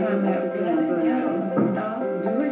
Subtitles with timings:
[0.00, 0.54] det här med att
[2.22, 2.50] Du har ju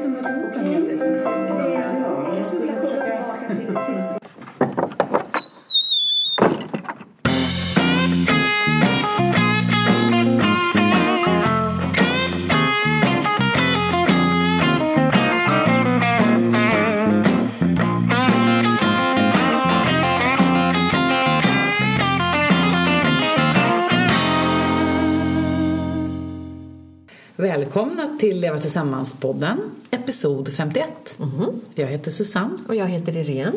[0.87, 1.71] del kunskaper.
[1.75, 3.88] Ja, jag skulle försöka...
[27.69, 29.59] Välkomna till Leva Tillsammans-podden,
[29.91, 31.19] episod 51.
[31.75, 32.59] Jag heter Susanne.
[32.69, 33.53] Och jag heter Irene.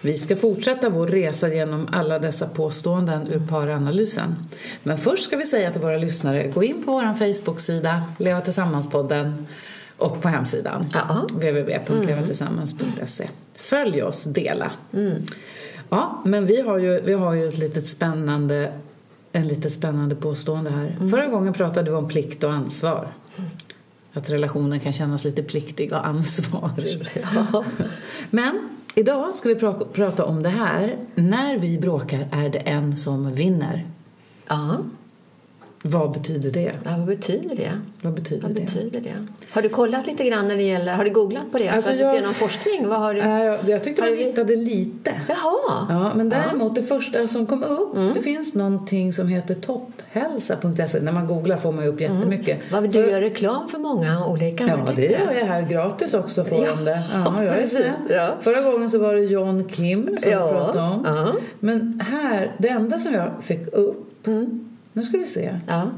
[0.00, 4.34] Vi ska fortsätta vår resa genom alla dessa påståenden ur paranalysen.
[4.82, 9.46] Men först ska vi säga till våra lyssnare, gå in på vår Facebook-sida, Leva Tillsammans-podden
[9.96, 11.26] och på hemsidan Ja.
[11.32, 13.28] www.levatillsammans.se.
[13.56, 14.70] Följ oss, dela.
[15.90, 18.72] Ja, men vi har ju, vi har ju ett litet spännande,
[19.34, 20.96] en litet spännande påstående här.
[21.10, 23.08] Förra gången pratade vi om plikt och ansvar.
[24.12, 26.70] Att relationen kan kännas lite pliktig och ansvar.
[27.52, 27.64] Ja.
[28.30, 30.96] Men idag ska vi pra- prata om det här.
[31.14, 33.86] När vi bråkar är det en som vinner.
[34.48, 34.76] ja.
[35.86, 36.72] Vad betyder det?
[36.84, 37.70] Ja, vad betyder det?
[38.02, 38.60] Vad betyder Vad det?
[38.60, 39.14] betyder det?
[39.50, 41.68] Har du kollat lite grann när det gäller, har du googlat på det?
[41.68, 42.88] Alltså, jag- du ser någon forskning?
[42.88, 43.20] Vad har du?
[43.20, 45.12] Jag- jag tyckte man du- hittade lite.
[45.28, 45.86] Jaha!
[45.88, 48.14] Ja, men däremot det första som kom upp, Mm.
[48.14, 51.00] det finns någonting som heter topphälsa.se.
[51.00, 52.58] När man googlar får man upp jättemycket.
[52.72, 56.44] Vad vill du göra reklam för många olika Ja, det gör jag här gratis också
[56.44, 57.02] får Ja, de det.
[57.14, 58.34] Ja, jag precis, ja.
[58.40, 61.02] Förra gången så var det John Kim som Ja, pratade om.
[61.06, 61.32] ja.
[61.60, 64.68] Men här, det enda som jag fick upp, Mm.
[64.94, 65.60] Nu ska vi se.
[65.68, 65.90] Ja.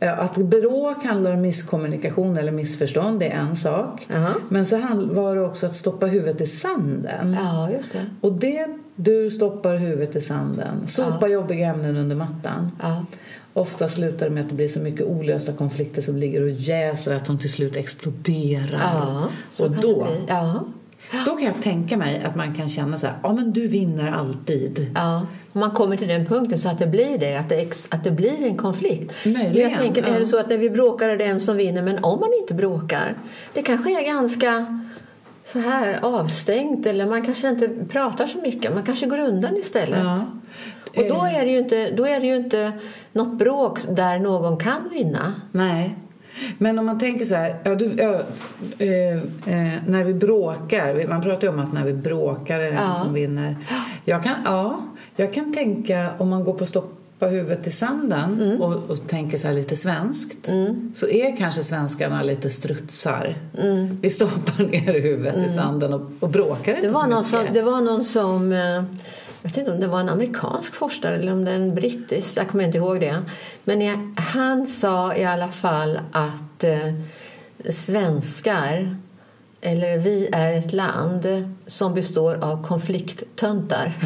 [0.00, 4.06] Ja, Att bråk handlar om misskommunikation eller missförstånd, det är en sak.
[4.08, 4.34] Ja.
[4.48, 4.78] Men så
[5.10, 7.36] var det också att stoppa huvudet i sanden.
[7.40, 8.06] ja, just det.
[8.20, 12.70] Och det, du stoppar huvudet i sanden, sopa jobbiga ämnen under mattan.
[12.82, 13.04] Ja.
[13.52, 17.16] Ofta slutar det med att det blir så mycket olösta konflikter som ligger och jäser
[17.16, 18.80] att de till slut exploderar.
[18.94, 19.28] Ja,
[19.64, 20.06] och då.
[20.28, 20.64] Ja.
[21.26, 24.12] Då kan jag tänka mig att man kan känna så här, ja men du vinner
[24.12, 24.90] alltid.
[24.94, 28.10] Ja, man kommer till den punkten så att det blir det, att det, att det
[28.10, 29.14] blir en konflikt.
[29.24, 30.08] Möjligen, jag tänker, ja.
[30.08, 32.30] är det så att när vi bråkar är det en som vinner, men om man
[32.40, 33.14] inte bråkar,
[33.52, 34.80] det kanske är ganska
[35.44, 39.98] så här avstängt eller man kanske inte pratar så mycket, man kanske går undan istället.
[40.04, 40.24] Ja.
[40.96, 42.72] Och då är, det ju inte, då är det inte
[43.12, 45.34] något bråk där någon kan vinna.
[45.52, 45.96] Nej.
[46.58, 48.14] Men om man tänker så här, ja, du, ja,
[48.78, 52.78] eh, eh, när vi bråkar, man pratar ju om att när vi bråkar är det
[52.88, 52.94] Ja.
[52.94, 53.56] som vinner.
[54.04, 54.80] Jag kan, ja,
[55.16, 58.60] jag kan tänka om man går på stoppa huvudet i sanden Mm.
[58.62, 60.48] och, och tänker så här lite svenskt
[60.94, 63.34] så är kanske svenskarna lite strutsar.
[64.00, 66.82] Vi stoppar ner huvudet i sanden och, och bråkar inte Mm.
[66.82, 67.30] Det var, så någon mycket.
[67.46, 68.82] som, det var någon som, eh,
[69.48, 72.36] jag vet inte om det var en amerikansk forskare eller om det är en brittisk,
[72.36, 73.22] jag kommer inte ihåg det.
[73.64, 76.92] Men jag, han sa i alla fall att eh,
[77.70, 78.96] svenskar,
[79.60, 81.26] eller vi är ett land
[81.66, 83.92] som består av konflikttöntar.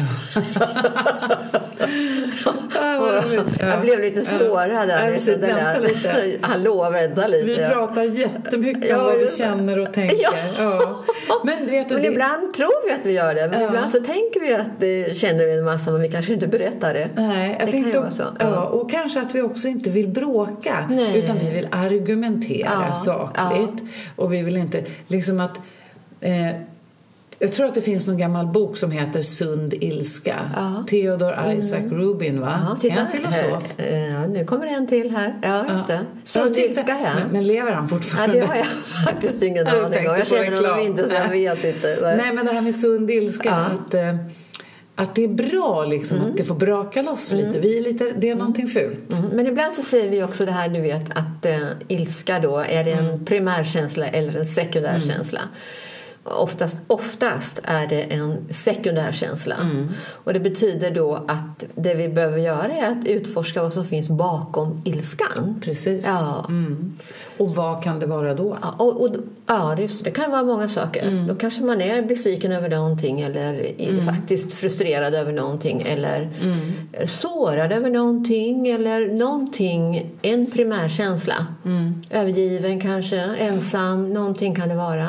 [3.59, 4.99] Jag blev lite sårad där.
[4.99, 5.25] Ja, vet precis.
[5.25, 6.37] du, det Vänta lite.
[6.41, 7.45] Hallå, vänta lite.
[7.47, 10.17] Vi pratar jättemycket Ja, om vad vi känner och tänker.
[10.23, 10.33] Ja.
[10.59, 11.03] Ja.
[11.43, 13.67] Men vet du, Men det- ibland tror vi att vi gör det, men Ja.
[13.67, 16.93] ibland så tänker vi att det känner vi en massa, men vi kanske inte berättar
[16.93, 17.09] det.
[17.15, 18.23] Nej, jag det kan ju vara så.
[18.39, 18.61] Ja.
[18.65, 21.17] och kanske att vi också inte vill bråka Nej.
[21.19, 23.83] utan vi vill argumentera Ja, sakligt.
[24.15, 25.59] Och vi vill inte, liksom att
[26.21, 26.49] eh,
[27.39, 30.51] jag tror att det finns någon gammal bok som heter Sund ilska.
[30.55, 30.83] Ja.
[30.89, 32.59] Theodor Isaac Rubin, va?
[32.69, 33.63] Ja, titta, en filosof.
[33.77, 35.39] Här, eh, ja, nu kommer en till här.
[35.41, 35.93] Ja, just det.
[35.93, 36.67] Ja, Sund titta.
[36.69, 37.15] ilska här.
[37.19, 38.39] Men, men lever han Ja, fortfarande?
[38.39, 38.65] det har jag
[39.05, 40.15] faktiskt ingen aning om.
[40.17, 42.15] Jag känner honom inte så jag vet inte.
[42.17, 43.49] Nej, men det här med sund ilska.
[43.49, 43.55] Ja.
[43.87, 44.15] Att, eh,
[44.95, 47.59] att det är bra liksom, att det får braka loss lite.
[47.59, 48.13] Vi är lite.
[48.17, 49.13] Det är någonting fult.
[49.13, 52.57] Mm, Men ibland så säger vi också det här, du vet, att eh, ilska då,
[52.57, 53.25] är det en Mm.
[53.25, 55.41] primärkänsla eller en sekundär känsla?
[56.25, 59.55] Oftast, oftast är det en sekundär känsla.
[59.55, 59.89] Mm.
[60.23, 64.09] Och det betyder då att det vi behöver göra är att utforska vad som finns
[64.09, 65.61] bakom ilskan.
[65.63, 66.05] Precis.
[66.05, 66.45] Ja.
[66.49, 66.97] Mm.
[67.37, 68.57] Och vad kan det vara då?
[68.61, 69.15] Ja, och, och,
[69.47, 70.11] ja det, det.
[70.11, 71.07] kan vara många saker.
[71.07, 71.27] Mm.
[71.27, 76.71] Då kanske man är besviken över någonting eller i- faktiskt frustrerad över någonting eller Mm.
[77.07, 81.45] sårad över någonting eller någonting, en primärkänsla.
[81.65, 82.01] Mm.
[82.09, 85.07] Övergiven kanske, ensam, någonting kan det vara.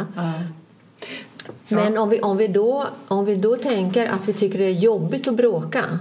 [1.68, 1.76] Ja.
[1.76, 4.70] Men om vi, om, vi då, om vi då tänker att vi tycker det är
[4.70, 5.98] jobbigt att bråka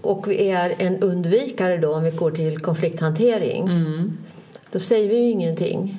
[0.00, 4.18] och vi är en undvikare då om vi går till konflikthantering Mm.
[4.72, 5.98] då säger vi ju ingenting.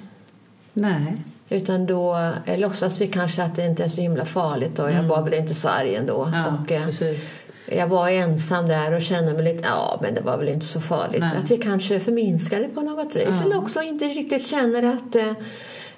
[0.74, 1.18] Nej.
[1.50, 5.04] Utan då eh, låtsas vi kanske att det inte är så himla farligt och jag
[5.04, 6.30] var väl inte så arg ändå.
[6.34, 7.40] Ja, och, eh, precis.
[7.66, 10.82] jag var ensam där och kände mig lite, ja men det var väl inte så
[10.82, 11.22] farligt.
[11.22, 11.38] Nej.
[11.44, 13.42] Att vi kanske förminskar det på något vis.
[13.46, 15.32] Eller också inte riktigt känner att eh,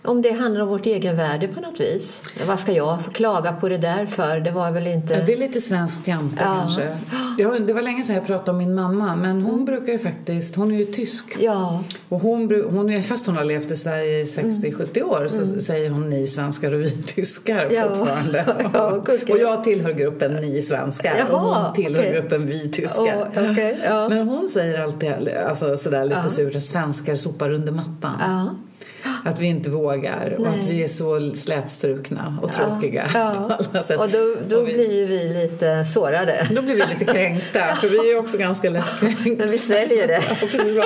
[0.03, 2.21] om det handlar om vårt egenvärde på något vis.
[2.48, 4.39] Vad ska jag klaga på det där för?
[4.39, 5.24] Det var väl inte...
[5.25, 6.56] Det är lite svensk jante Ja.
[6.62, 6.98] kanske.
[7.38, 10.56] Ja, det var länge sedan jag pratade om min mamma, men hon brukar ju faktiskt,
[10.56, 11.25] hon är ju tysk.
[11.39, 15.45] Ja, Och hon, hon är, fast hon har levt i Sverige i 60-70 år så
[15.62, 17.83] säger hon ni svenskar och vi tyskar Ja.
[17.95, 18.56] fortfarande.
[18.74, 18.92] Ja.
[19.30, 22.13] Och jag tillhör gruppen ni svenskar och Jaha, hon tillhör okej.
[22.13, 23.27] gruppen vi tyskar.
[23.36, 24.09] Åh, okej, ja.
[24.09, 25.12] Men hon säger alltid
[25.48, 26.30] alltså, sådär lite Ja.
[26.30, 28.12] surt att svenskar sopar under mattan.
[29.25, 30.59] Att vi inte vågar och Nej.
[30.59, 33.03] att vi är så slätstrukna och tråkiga.
[33.13, 33.57] Ja.
[34.00, 36.47] Och då, då Och vi- blir vi lite sårade.
[36.56, 39.23] då blir vi lite kränkta, för vi är också ganska lättkränkta.
[39.38, 40.21] Men vi sväljer det.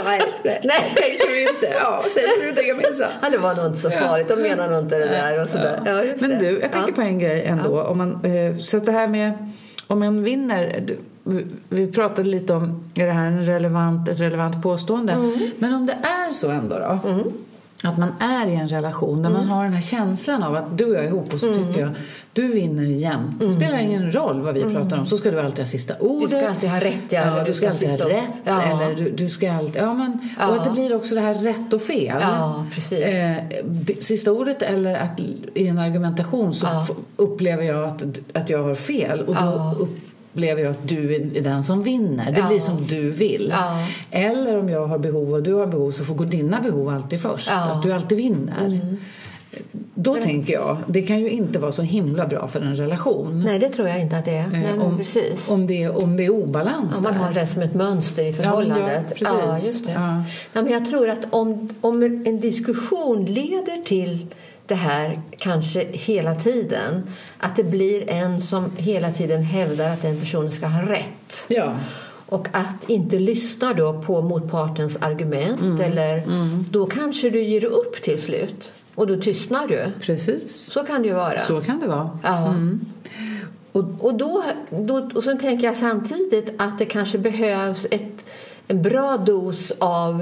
[0.06, 0.22] Nej,
[0.64, 0.80] Nej.
[0.96, 1.78] tänkte vi inte.
[1.82, 3.12] Ja, säger du det minsann.
[3.22, 4.28] Ja, det var nog inte så farligt.
[4.30, 5.80] De menar nog inte det där och sådär.
[5.86, 6.38] Ja, just Men det.
[6.38, 6.96] du, jag tänker ja.
[6.96, 7.82] på en grej ändå.
[7.82, 9.54] Om man, eh, så det här med
[9.88, 10.84] om man vinner.
[11.70, 15.14] vi- pratade lite om är det här en relevant, ett relevant påstående.
[15.14, 15.52] Mm.
[15.60, 17.00] Men om det är så ändå då.
[17.86, 19.42] Att man är i en relation där Mm.
[19.42, 21.80] man har den här känslan av att du och jag är ihop och så tycker
[21.80, 21.90] jag
[22.34, 23.40] du vinner jämt.
[23.40, 26.32] Det spelar ingen roll vad vi pratar om så ska du alltid ha sista ordet.
[26.32, 26.40] Mm.
[26.40, 28.34] Du ska alltid ha rätt, ja, eller du ska alltid ha rätt.
[28.44, 28.62] Ja.
[28.62, 30.48] Eller du, du ska alltid, ja, men, Ja.
[30.48, 32.18] Och att det blir också det här rätt och fel.
[32.22, 33.00] Ja, precis.
[33.00, 33.36] Eh,
[34.00, 35.20] sista ordet eller att
[35.54, 36.68] i en argumentation så
[37.16, 38.04] upplever jag att,
[38.34, 39.88] att jag har fel och då.
[40.36, 42.32] Upplever jag att du är den som vinner.
[42.32, 42.48] Det Ja.
[42.48, 43.54] blir som du vill.
[43.56, 43.88] Ja.
[44.12, 47.22] Eller om jag har behov och du har behov så får gå dina behov alltid
[47.22, 47.48] först.
[47.52, 47.64] Ja.
[47.64, 47.78] Mm.
[47.78, 48.80] Att du alltid vinner.
[49.94, 53.44] Då tänker jag, det kan ju inte vara så himla bra för en relation.
[53.46, 54.48] Nej, det tror jag inte att det är.
[54.48, 55.50] Nej, Eh, men om, precis.
[55.50, 57.20] om, det, om det är obalans Om man där.
[57.20, 59.14] har det som ett mönster i förhållandet.
[59.16, 59.66] Ja, precis.
[59.66, 59.92] just det.
[59.92, 60.24] Ja.
[60.54, 64.28] Ja, men jag tror att om, om en diskussion leder till
[64.68, 67.04] det här kanske hela tiden,
[67.38, 71.76] att det blir en som hela tiden hävdar att den personen ska ha rätt Ja.
[72.26, 75.82] och att inte lyssna då på motpartens argument Mm.
[75.82, 76.22] eller
[76.72, 79.92] då kanske du ger upp till slut och då tystnar du.
[80.02, 80.72] Precis.
[80.74, 81.38] Så kan det ju vara.
[81.38, 82.20] Så kan det vara.
[82.24, 82.56] Ja.
[83.72, 88.26] Och, Och, då, då, och sen tänker jag samtidigt att det kanske behövs ett,
[88.68, 90.22] en bra dos av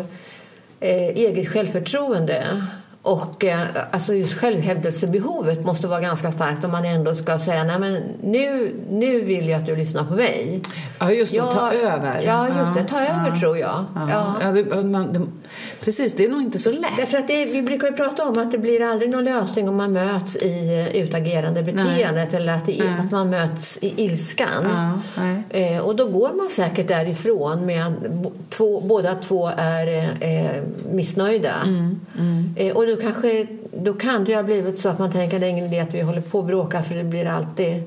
[0.80, 2.63] eh, eget självförtroende.
[3.04, 3.60] Och eh,
[3.92, 8.76] alltså just självhävdelsebehovet måste vara ganska starkt om man ändå ska säga nej men nu,
[8.90, 10.62] nu vill jag att du lyssnar på mig.
[11.00, 11.38] ja, just det.
[11.38, 12.22] Ja, ta över.
[12.22, 12.84] Ja, just det.
[12.84, 13.86] Ta över tror jag.
[13.96, 14.10] Ja.
[14.10, 14.36] Ja.
[14.42, 15.22] Ja, det, man, det,
[15.82, 16.98] precis, det är nog inte så lätt.
[16.98, 19.76] Därför att det, vi brukar ju prata om att det blir aldrig någon lösning om
[19.76, 22.96] man möts i eh, utagerande beteendet eller att, det, Nej.
[23.06, 24.48] att man möts i ilskan.
[24.64, 25.74] Ja, nej.
[25.74, 27.94] Eh, och då går man säkert därifrån med att
[28.50, 31.54] två, båda två är eh, eh, missnöjda.
[32.56, 35.42] Eh, och då, kanske, då kan det ju ha blivit så att man tänker att
[35.42, 37.84] det är ingen idé att vi håller på och bråkar för det blir alltid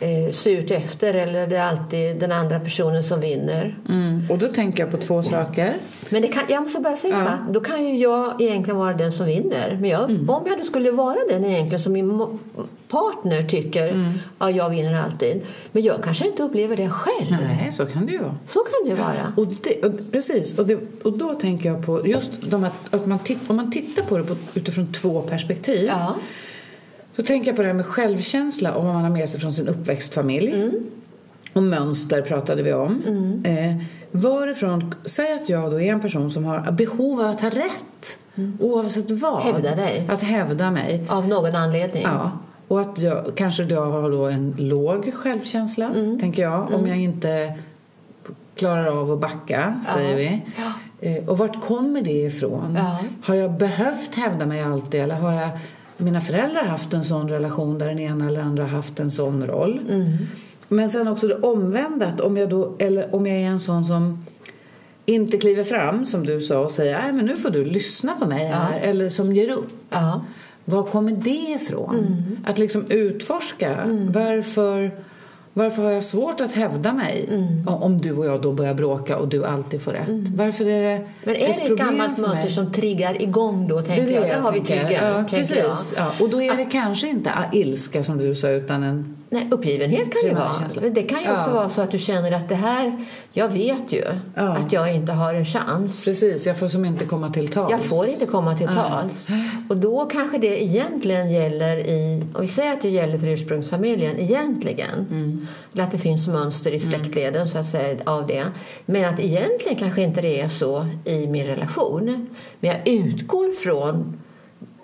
[0.00, 3.78] eh, surt efter eller det är alltid den andra personen som vinner.
[3.88, 4.26] Mm.
[4.30, 5.76] Och då tänker jag på två saker.
[6.08, 8.94] Men det kan, jag måste bara säga så här, då kan ju jag egentligen vara
[8.94, 9.78] den som vinner.
[9.80, 10.30] Men jag, Mm.
[10.30, 12.38] om jag då skulle vara den egentligen som min
[12.88, 14.12] partner tycker Mm.
[14.38, 15.42] ja, jag vinner alltid.
[15.72, 17.30] Men jag kanske inte upplever det själv.
[17.30, 18.34] Nej, så kan det ju vara.
[18.46, 19.32] Så kan det ju vara.
[19.36, 23.06] Och det, och, precis, och, det, och då tänker jag på just de här, att
[23.06, 25.84] man titt, om man tittar på det på, utifrån två perspektiv.
[25.86, 26.14] Ja.
[27.16, 29.52] Så tänker jag på det här med självkänsla och vad man har med sig från
[29.52, 30.52] sin uppväxtfamilj.
[30.52, 30.70] Mm.
[31.52, 33.02] Och mönster pratade vi om.
[33.44, 33.76] Eh,
[34.10, 38.18] varifrån, säg att jag då är en person som har behov av att ha rätt.
[38.60, 39.42] Oavsett vad.
[39.42, 39.54] Mm.
[39.54, 40.08] Hävda dig.
[40.10, 41.04] Att hävda mig.
[41.08, 42.02] Av någon anledning.
[42.02, 42.30] Ja.
[42.68, 46.20] Och att jag kanske jag har då en låg självkänsla, Mm.
[46.20, 46.72] tänker jag.
[46.74, 47.58] Om jag inte
[48.54, 50.42] klarar av att backa, säger vi.
[50.56, 50.72] Ja.
[51.08, 52.74] Eh, Och vart kommer det ifrån?
[52.78, 52.98] Ja.
[53.22, 55.00] Har jag behövt hävda mig alltid?
[55.00, 55.48] Eller har jag
[55.96, 59.80] mina föräldrar haft en sån relation där den ena eller andra haft en sån roll?
[59.90, 60.16] Mm.
[60.68, 63.84] Men sen också det omvända, att om jag, då, eller om jag är en sån
[63.84, 64.24] som
[65.06, 68.26] inte kliver fram, som du sa, och säger Nej, men nu får du lyssna på
[68.26, 68.80] mig här.
[68.80, 69.72] Eller som ger upp.
[69.90, 70.24] Ja.
[70.64, 71.98] Var kommer det ifrån?
[71.98, 72.38] Mm.
[72.46, 73.98] Att liksom utforska.
[74.12, 74.90] Varför,
[75.54, 77.26] varför har jag svårt att hävda mig?
[77.28, 77.68] Mm.
[77.68, 80.28] Om- du och jag då börjar bråka och du alltid får rätt.
[80.36, 83.76] Varför är det Men är det ett gammalt mönster som triggar igång då?
[83.80, 84.28] Det Tänker är det jag.
[84.28, 85.16] Jag har vi triggern.
[85.18, 85.94] Ja, precis.
[85.96, 86.12] Ja.
[86.20, 89.16] Och då är det kanske inte ilska som du sa utan en...
[89.34, 90.52] Nej, uppgivenhet kan det vara.
[90.80, 91.54] Men det kan ju också Ja.
[91.54, 94.42] vara så att du känner att det här, jag vet ju Ja.
[94.42, 96.04] att jag inte har en chans.
[96.04, 97.70] Precis, jag får som inte komma till tals.
[97.70, 99.28] Jag får inte komma till tals.
[99.68, 104.18] Och då kanske det egentligen gäller i, om vi säger att det gäller för ursprungsfamiljen
[104.18, 105.06] egentligen,
[105.72, 108.44] eller att det finns mönster i släktleden så att säga av det.
[108.86, 112.26] Men att egentligen kanske inte det är så i min relation.
[112.60, 114.18] Men jag utgår från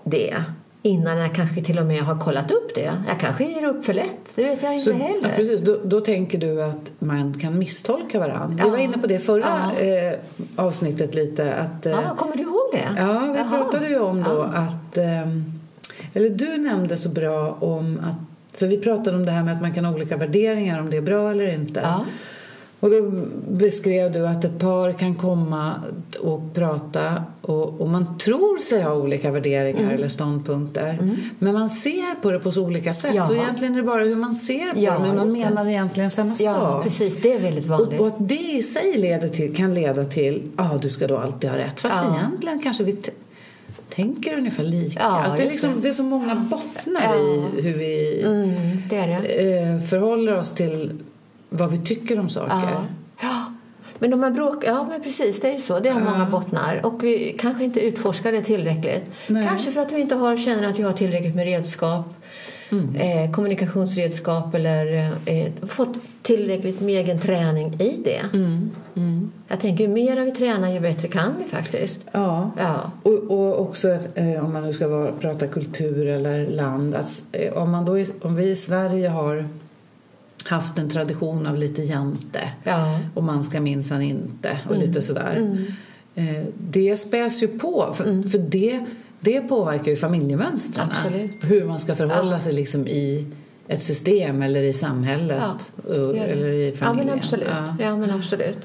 [0.04, 0.42] det
[0.82, 2.92] innan jag kanske till och med har kollat upp det.
[3.08, 5.20] Jag kanske ger upp för lätt, det vet jag inte Så, heller.
[5.22, 8.56] ja, precis, då, då tänker du att man kan misstolka varandra.
[8.58, 8.64] Ja.
[8.64, 9.84] Vi var inne på det förra Ja.
[9.84, 10.14] eh,
[10.56, 11.54] avsnittet lite.
[11.54, 12.88] Att, eh, Ja, kommer du ihåg det?
[13.02, 13.58] Ja, vi Jaha.
[13.64, 14.96] pratade ju om då att...
[14.96, 15.44] ehm,
[16.14, 18.56] eller du nämnde så bra om att...
[18.58, 20.96] För vi pratade om det här med att man kan ha olika värderingar om det
[20.96, 21.80] är bra eller inte.
[22.80, 23.10] Och då
[23.50, 25.74] beskrev du att ett par kan komma
[26.20, 29.94] och prata och, och man tror sig ha olika värderingar Mm.
[29.94, 30.98] eller ståndpunkter.
[31.38, 33.14] Men man ser på det på så olika sätt.
[33.14, 33.22] Ja.
[33.22, 34.98] Så egentligen är det bara hur man ser på Ja, det.
[35.06, 35.54] Men man just det.
[35.54, 36.84] menar egentligen samma Ja, sak.
[36.84, 37.16] precis.
[37.22, 38.00] Det är väldigt vanligt.
[38.00, 41.06] Och, och att det i sig leder till, kan leda till ja ah, du ska
[41.06, 41.80] då alltid ha rätt.
[41.80, 42.16] Fast Ja.
[42.18, 42.96] egentligen kanske vi
[43.94, 45.00] tänker ungefär lika.
[45.02, 45.88] Ja, att det, är liksom, det.
[45.88, 49.58] är så många bottnar i hur vi Mm, det det.
[49.62, 50.92] eh, förhåller oss till
[51.50, 52.70] vad vi tycker om saker.
[52.72, 52.84] Ja.
[53.20, 53.52] ja.
[53.98, 55.78] Men om man bråkar, ja men precis, det är så.
[55.78, 56.86] Det har många bottnar.
[56.86, 59.10] Och vi kanske inte utforskar det tillräckligt.
[59.26, 59.48] Nej.
[59.48, 62.14] Kanske för att vi inte har, känner att vi har tillräckligt med redskap.
[62.70, 62.96] Mm.
[62.96, 68.22] Eh, kommunikationsredskap eller eh, fått tillräckligt med egen träning i det.
[68.32, 68.70] Mm.
[68.96, 69.30] Mm.
[69.48, 72.00] Jag tänker ju mer vi tränar ju bättre kan vi faktiskt.
[72.12, 72.50] Ja.
[72.58, 72.90] Ja.
[73.02, 76.94] Och, och också att, eh, om man nu ska vara, prata kultur eller land.
[76.94, 79.48] Att, eh, om, man då, om vi i Sverige har
[80.48, 82.98] haft en tradition av lite jante Ja.
[83.14, 84.88] och man ska minsann inte och Mm.
[84.88, 85.56] lite sådär.
[86.14, 88.30] Eh, det späs ju på för, Mm.
[88.30, 88.84] för det,
[89.20, 90.88] det påverkar ju familjemönstren.
[90.90, 91.30] Absolut.
[91.40, 93.26] Hur man ska förhålla sig liksom i
[93.68, 95.94] ett system eller i samhället det.
[96.18, 97.06] eller i Ja, familjen.
[97.06, 97.48] men absolut.
[97.50, 97.76] Ja.
[97.80, 97.96] Ja.
[97.96, 98.58] men absolut.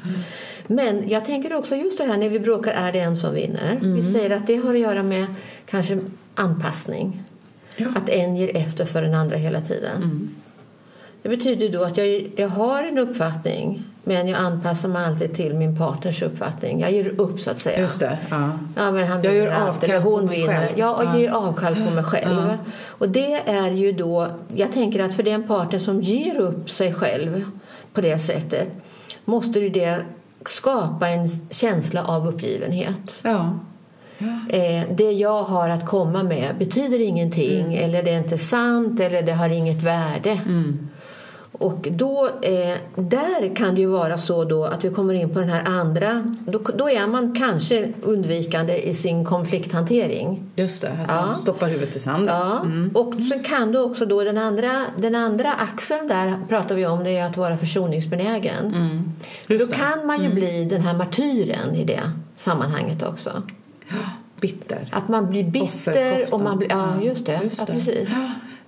[0.68, 3.72] Men jag tänker också just det här när vi bråkar är det en som vinner.
[3.82, 3.96] Mm.
[3.96, 5.26] Vi säger att det har att göra med
[5.66, 6.00] kanske
[6.36, 7.24] anpassning.
[7.78, 7.88] Ja.
[7.96, 10.30] Att en ger efter för den andra hela tiden.
[11.26, 11.30] Mm.
[11.32, 15.54] Det betyder då att jag, jag har en uppfattning men jag anpassar mig alltid till
[15.56, 16.80] min partners uppfattning.
[16.80, 17.80] Jag ger upp så att säga.
[17.80, 18.18] Just det.
[18.30, 18.50] Ja.
[18.78, 20.56] Ja, men han Jag gör avkall eller på mig vinner.
[20.56, 20.72] själv.
[20.80, 21.18] Ja, och Ja.
[21.20, 22.48] ger avkall på mig själv.
[22.50, 22.72] Ja.
[22.84, 26.94] Och det är ju då, jag tänker att för den partner som ger upp sig
[26.94, 27.44] själv
[27.94, 28.70] på det sättet
[29.26, 29.98] måste ju det
[30.46, 33.20] skapa en känsla av uppgivenhet.
[33.22, 33.60] Ja.
[34.50, 37.84] Eh, det jag har att komma med betyder ingenting Mm.
[37.84, 40.40] eller det är inte sant eller det har inget värde.
[41.58, 45.40] Och då, eh, där kan det ju vara så då att vi kommer in på
[45.40, 46.34] den här andra.
[46.48, 50.44] Då, då är man kanske undvikande i sin konflikthantering.
[50.56, 50.90] Just det.
[50.92, 51.26] Att Ja.
[51.26, 52.36] man stoppar huvudet i sanden.
[52.36, 52.66] Ja.
[53.02, 57.04] Och så kan du också då den andra, den andra axeln där pratar vi om
[57.04, 58.66] det är att vara försoningsbenägen.
[58.66, 59.12] Mm.
[59.48, 59.74] Då det.
[59.74, 63.44] kan man ju bli den här martyren i det sammanhanget också.
[64.42, 64.90] Bitter.
[64.92, 66.40] Att man blir bitter Offerkoftan.
[66.40, 68.10] och man blir, ja just det, Just Ja, precis.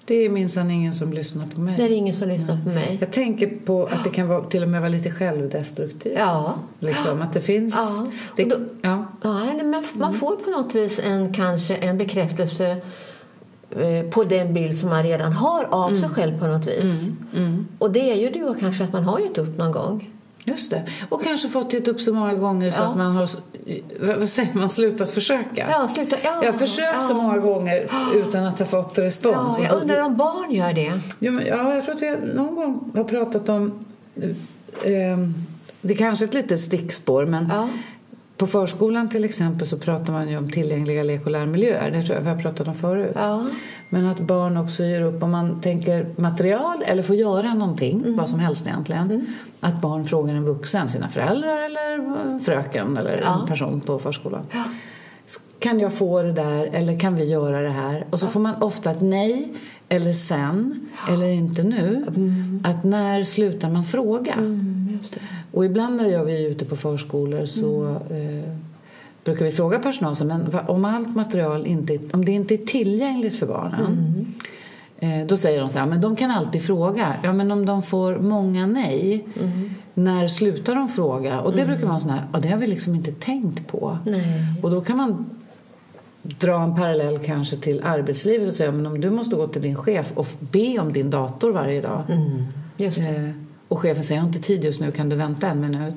[0.07, 1.73] Det är minsann ingen som lyssnar på mig.
[1.77, 2.97] Det är ingen som lyssnar på mig.
[3.01, 6.13] Jag tänker på att det kan vara, till och med vara lite självdestruktivt.
[6.17, 6.53] Ja.
[6.79, 7.75] Liksom, att det finns...
[7.75, 8.07] Ja.
[8.35, 9.05] Det, då- ja.
[9.21, 12.77] Ja, eller man, man får på något vis en, kanske en bekräftelse
[13.71, 17.05] eh, på den bild som man redan har av sig själv på något vis.
[17.79, 20.09] Och det är ju då kanske att man har gett upp någon gång.
[20.47, 20.83] Just det.
[21.09, 22.87] Och kanske fått gett upp så många gånger så Ja.
[22.87, 23.29] att man har...
[24.19, 24.69] Vad säger man?
[24.69, 25.67] Slutat försöka.
[25.69, 26.15] Ja, sluta.
[26.23, 27.15] Ja, Jag har försökt så ja.
[27.17, 29.57] många gånger utan att ha fått respons.
[29.59, 30.91] Ja, jag undrar om barn gör det.
[31.19, 33.85] Ja, jag tror att vi någon gång har pratat om...
[34.83, 35.17] Eh,
[35.81, 37.51] det är kanske ett litet stickspår, men.
[38.38, 41.91] På förskolan till exempel så pratar man ju om tillgängliga lek och lärmiljöer.
[41.91, 43.12] Det tror jag vi har pratat om förut.
[43.15, 43.46] Ja.
[43.89, 48.15] Men att barn också ger upp om man tänker material eller får göra någonting, Mm.
[48.15, 49.25] vad som helst egentligen.
[49.60, 53.39] Att barn frågar en vuxen, sina föräldrar eller fröken eller Ja.
[53.41, 54.41] en person på förskolan.
[55.60, 58.06] Kan jag få det där eller kan vi göra det här?
[58.10, 59.53] Och så får man ofta ett nej
[59.89, 62.06] eller sen eller inte nu.
[62.63, 64.34] Att när slutar man fråga?
[65.57, 65.59] Mm.
[65.59, 68.39] Och ibland när jag är ute på förskolor så Mm.
[68.39, 68.49] eh,
[69.23, 73.35] brukar vi fråga personalen så, men om allt material inte, om det inte är tillgängligt
[73.39, 73.97] för barnen
[74.99, 75.21] Mm.
[75.21, 77.13] eh, då säger de så här, men de kan alltid fråga.
[77.23, 79.69] Ja, men om de får många nej, Mm.
[79.93, 81.41] när slutar de fråga?
[81.41, 83.97] Och det brukar vara sån här, ja, det har vi liksom inte tänkt på.
[84.05, 84.43] Nej.
[84.63, 85.25] Och då kan man
[86.21, 89.75] dra en parallell kanske till arbetslivet och säga, men om du måste gå till din
[89.75, 92.01] chef och be om din dator varje dag.
[92.09, 92.43] Mm.
[92.77, 93.03] Just det.
[93.07, 93.29] Eh,
[93.67, 95.93] och chefen säger, jag har inte tid just nu, kan du vänta en minut?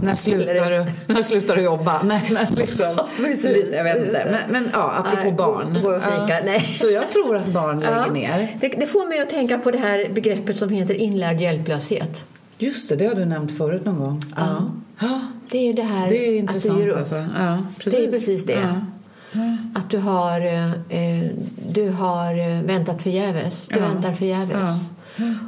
[0.00, 2.02] när, eller- slutar du, när slutar du jobba?
[2.04, 3.44] Nej, men liksom, precis.
[3.44, 4.26] lite, jag vet inte.
[4.30, 5.74] Men, men ja, apropå Nej, barn.
[5.82, 6.26] gå- gå och fika.
[6.28, 6.40] Ja.
[6.44, 6.60] Nej.
[6.60, 8.12] Så jag tror att barn lägger Ja.
[8.12, 8.48] ner.
[8.60, 12.24] Det, det får mig att tänka på det här begreppet som heter inlärd hjälplöshet.
[12.58, 14.22] Just det, det har du nämnt förut någon gång.
[14.36, 14.56] Ja.
[15.00, 15.20] Ja,
[15.50, 16.98] Det är ju det här det är att du intressant ger upp.
[16.98, 17.14] alltså.
[17.16, 18.52] Ja, Det är precis det.
[19.32, 19.40] Ja.
[19.74, 20.40] Att du har,
[20.88, 21.30] eh,
[21.68, 23.66] du har eh, väntat förgäves.
[23.68, 23.82] Du Ja.
[23.88, 24.88] väntar förgäves.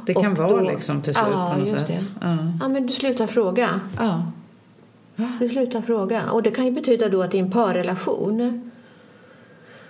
[0.05, 1.87] Det kan vara då- liksom till slut Ja, på något just sätt.
[1.87, 2.27] det.
[2.27, 2.37] Ja.
[2.59, 3.69] Ja, men du slutar fråga.
[3.97, 4.31] Ja.
[5.39, 6.31] Du slutar fråga.
[6.31, 8.71] Och det kan ju betyda då att i en parrelation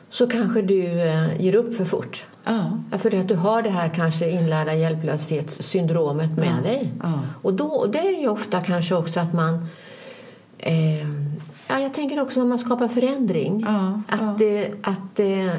[0.09, 2.25] så kanske du eh, ger upp för fort.
[2.43, 2.79] Ja.
[2.99, 6.91] För att du har det här kanske inlärda hjälplöshetssyndromet med Ja, dig.
[7.03, 7.19] ja.
[7.41, 9.65] Och då, det är ju ofta kanske också att man...
[10.57, 10.99] Eh,
[11.67, 13.65] ja, jag tänker också om man skapar förändring.
[14.09, 14.37] Att.
[14.39, 15.53] Det, att eh,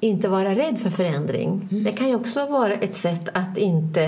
[0.00, 1.68] inte vara rädd för förändring.
[1.72, 1.84] Mm.
[1.84, 4.04] Det kan ju också vara ett sätt att inte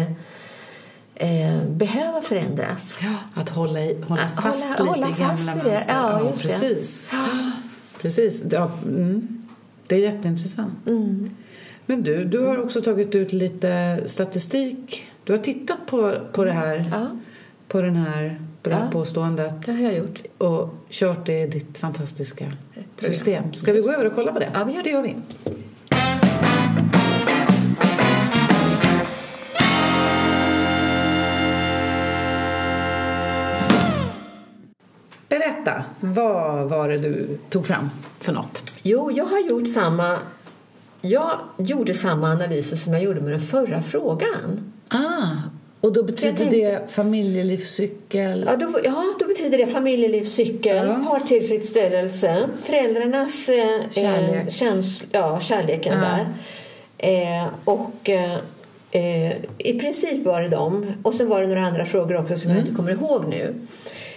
[1.15, 2.99] eh, behöva förändras.
[3.35, 5.93] Att hålla, i, hålla Att fast hålla- lite hålla i fast gamla mönster.
[5.95, 6.49] Ja, just det.
[6.49, 7.13] precis.
[8.01, 8.43] Precis.
[8.51, 9.29] Ja, mm.
[9.87, 10.75] Det är jätteintressant.
[10.87, 11.31] Mm.
[11.87, 15.07] Men du, du har också tagit ut lite statistik.
[15.25, 17.07] Du har tittat på, på det här, Ja,
[17.69, 18.91] på, den här, på det här Ja.
[18.91, 20.23] påståendet det har jag gjort.
[20.39, 22.53] och kört det i ditt fantastiska
[22.99, 23.55] system.
[23.55, 24.51] Ska vi gå över och kolla på det?
[24.55, 24.89] Ja, vi gör det.
[24.91, 25.15] det gör vi.
[35.47, 38.63] Berätta, vad var det du tog fram för något?
[38.83, 40.19] Jo, jag har gjort samma...
[41.01, 44.73] Jag gjorde samma analyser som jag gjorde med den förra frågan.
[44.89, 45.27] Ah,
[45.81, 48.45] och då betyder tänkte- det familjelivscykel?
[48.47, 51.05] Ja, då, ja, då betyder det familjelivscykel, Ja.
[51.11, 54.43] partillfredsställelse, föräldrarnas eh, Kärlek.
[54.47, 56.01] Eh, käns, ja, kärleken Ja.
[56.09, 56.27] där.
[56.99, 60.87] Eh, och eh, i princip var det dem.
[61.03, 63.55] Och sen var det några andra frågor också som jag inte kommer ihåg nu.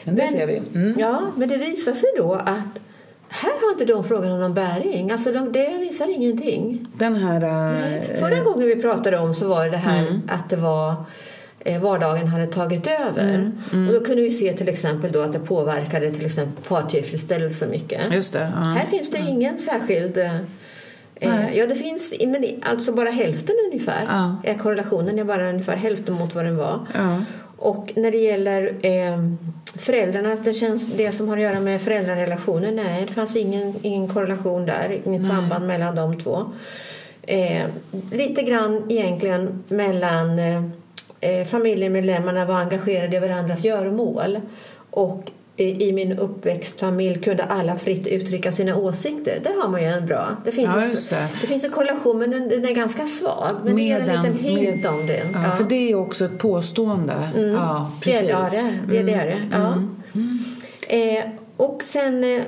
[0.03, 0.62] Men det ser vi.
[0.75, 1.00] Mm.
[1.00, 2.79] Ja, men det visar sig då att
[3.29, 5.12] här har inte de frågorna någon bäring.
[5.12, 6.88] Alltså de, det visar ingenting.
[6.98, 7.41] Den här...
[7.44, 10.22] eh, Förra gången vi pratade om så var det det här Mm.
[10.29, 10.96] att det var
[11.60, 13.51] eh, vardagen hade tagit över.
[13.74, 17.68] Mm, Och då kunde vi se till exempel då att det påverkade till exempel partillfredsställelse
[17.68, 18.13] mycket.
[18.13, 18.51] Just det.
[18.56, 18.62] Ja.
[18.62, 20.18] Här finns det ingen särskild...
[20.18, 20.32] eh,
[21.22, 21.58] Nej.
[21.58, 24.06] ja, det finns men alltså bara hälften ungefär.
[24.10, 24.36] Ja.
[24.44, 26.79] Eh, Korrelationen är bara ungefär hälften mot vad den var.
[27.62, 29.24] Och när det gäller eh,
[29.78, 34.08] föräldrarna, det, känns, det som har att göra med föräldrarelationer, nej, det fanns ingen, ingen
[34.08, 36.46] korrelation där, inget samband mellan de två.
[37.22, 37.66] Eh,
[38.12, 40.63] lite grann egentligen mellan eh,
[41.20, 44.39] eh, familjemedlemmarna var engagerade i varandras göromål
[44.89, 45.32] och
[45.63, 49.39] i min uppväxtfamilj kunde alla fritt uttrycka sina åsikter.
[49.44, 50.36] Där har man ju en bra...
[50.46, 51.27] Det finns, Ja, en, det.
[51.42, 53.51] det finns en korrelation, men den, den är ganska svag.
[53.64, 55.27] Men det ger en liten hint med- om den.
[55.44, 57.14] Ja, För det är också ett påstående.
[57.36, 58.29] Ja, Det är, precis.
[58.29, 59.42] ja, det, är- det, är det är det.
[59.51, 59.74] Ja.
[60.14, 60.40] Mm.
[60.88, 61.24] Eh,
[61.57, 62.42] och, sen, eh,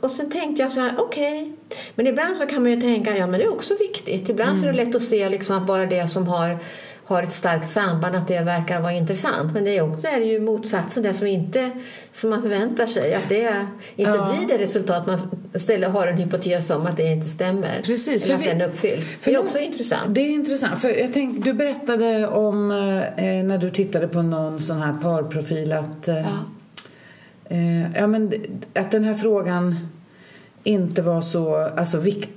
[0.00, 1.52] och sen tänkte jag så här, okej.
[1.94, 4.28] Men ibland så kan man ju tänka, ja men det är också viktigt.
[4.28, 4.86] Ibland så är det Mm.
[4.86, 6.58] lätt att se liksom att bara det som har,
[7.06, 9.52] har ett starkt samband, att det verkar vara intressant.
[9.54, 11.70] Men det är också är det ju motsatsen, det som, inte,
[12.12, 13.14] som man förväntar sig.
[13.14, 14.34] Att det inte Ja.
[14.38, 15.20] blir det resultat man
[15.54, 17.82] ställer, har en hypotes om att det inte stämmer.
[17.84, 19.14] Precis, Eller att vi- den uppfylls.
[19.20, 20.14] för Det är också intressant.
[20.14, 20.80] Det är intressant.
[20.80, 22.76] För jag tänk, du berättade om eh,
[23.44, 26.22] när du tittade på någon sån här parprofil att, eh, Ja.
[27.48, 28.32] eh, ja, men,
[28.74, 29.88] att den här frågan
[30.64, 32.30] inte var så alltså, viktig.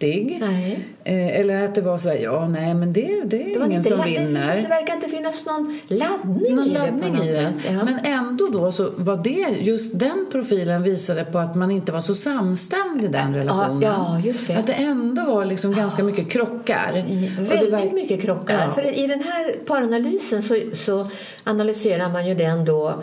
[0.00, 0.78] Nej.
[1.04, 3.66] Eh, eller att det var så här, ja nej men det, det är Det, var
[3.66, 4.56] ingen inte som ladd- det, vinner.
[4.62, 7.52] det verkar inte finnas någon laddning någon i det laddning något i det.
[7.72, 7.84] Ja.
[7.84, 12.00] Men ändå då så var det just den profilen visade på att man inte var
[12.00, 13.82] så samstämd i den relationen.
[13.82, 14.54] ja, just det.
[14.56, 16.92] Att det ändå var liksom ganska mycket krockar.
[16.92, 18.64] Det Väldigt verk- mycket krockar.
[18.66, 18.70] Ja.
[18.74, 21.10] För i den här paranalysen så, så
[21.44, 22.94] analyserar man ju den då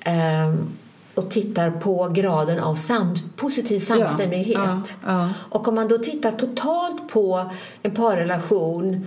[0.00, 0.68] ehm,
[1.18, 4.56] och tittar på graden av sam, positiv samstämmighet.
[4.56, 5.28] Ja, ja.
[5.50, 7.50] Och om man då tittar totalt på
[7.82, 9.06] en parrelation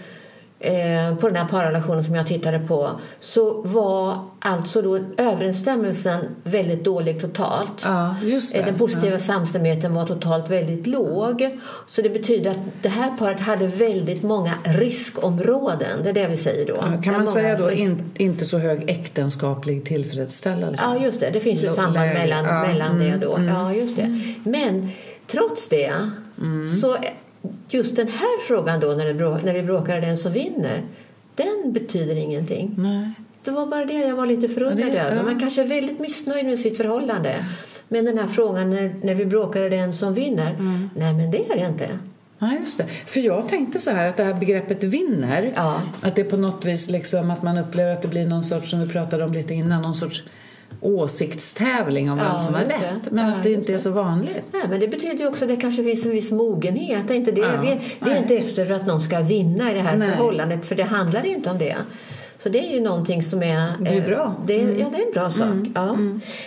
[0.63, 6.83] eh, på den här parrelationen som jag tittade på så var alltså då överensstämmelsen väldigt
[6.83, 7.81] dålig totalt.
[7.85, 8.15] Ja.
[8.55, 11.59] Eh, Den positiva samstämmigheten var totalt väldigt låg.
[11.89, 16.03] Så det betyder att det här paret hade väldigt många riskområden.
[16.03, 16.75] Det är det vi säger då.
[16.75, 20.83] Ja, Kan man säga då risk- in, inte så hög äktenskaplig tillfredsställelse?
[20.87, 21.29] Ja, just det.
[21.29, 23.35] Det finns ju ett samband mellan, Ja, mellan mm, det då.
[23.35, 23.55] mm.
[23.55, 24.19] Ja, just det.
[24.43, 24.89] Men
[25.27, 25.93] trots det
[26.81, 26.95] så
[27.69, 30.81] just den här frågan då när, det brå, när vi bråkar den som vinner
[31.35, 32.75] den betyder ingenting.
[32.77, 33.11] Nej.
[33.43, 35.15] Det var bara det jag var lite förundrad över.
[35.15, 35.23] ja.
[35.23, 37.45] Man kanske är väldigt missnöjd med sitt förhållande.
[37.87, 40.51] Men den här frågan när, när vi bråkar är det en som vinner.
[40.51, 40.89] Mm.
[40.95, 41.87] Nej, men det är det inte.
[42.39, 42.85] Ja, just det.
[43.05, 45.81] För jag tänkte så här att det här begreppet vinner, Ja.
[46.01, 48.79] att det på något vis liksom att man upplever att det blir någon sorts, som
[48.81, 50.23] vi pratade om lite innan, någon sorts
[50.81, 53.11] åsiktstävling om Ja, vem som har rätt.
[53.11, 54.43] Men Ja, att det inte är så vanligt.
[54.51, 57.07] Nej, men det betyder ju också att det kanske finns en viss mogenhet.
[57.07, 57.41] Det är, inte det.
[57.41, 60.09] Ja, vi, vi är inte efter att någon ska vinna i det här Nej.
[60.09, 61.75] förhållandet, för det handlar inte om det.
[62.43, 63.73] Så det är ju någonting som är...
[63.79, 64.23] Det är eh, bra.
[64.23, 64.45] Mm.
[64.45, 65.67] Det är, Ja, det är en bra sak.
[65.75, 65.95] Ja.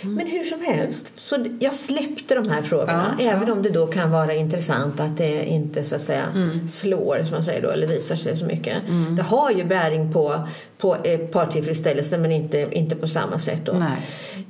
[0.03, 3.17] Men hur som helst, så jag släppte de här frågorna.
[3.19, 6.69] Ja, även om det då kan vara intressant att det inte så att säga Mm.
[6.69, 8.77] slår, som man säger då, eller visar sig så mycket.
[9.17, 13.73] Det har ju bäring på, på eh, partillfredsställelse, men inte, inte på samma sätt då.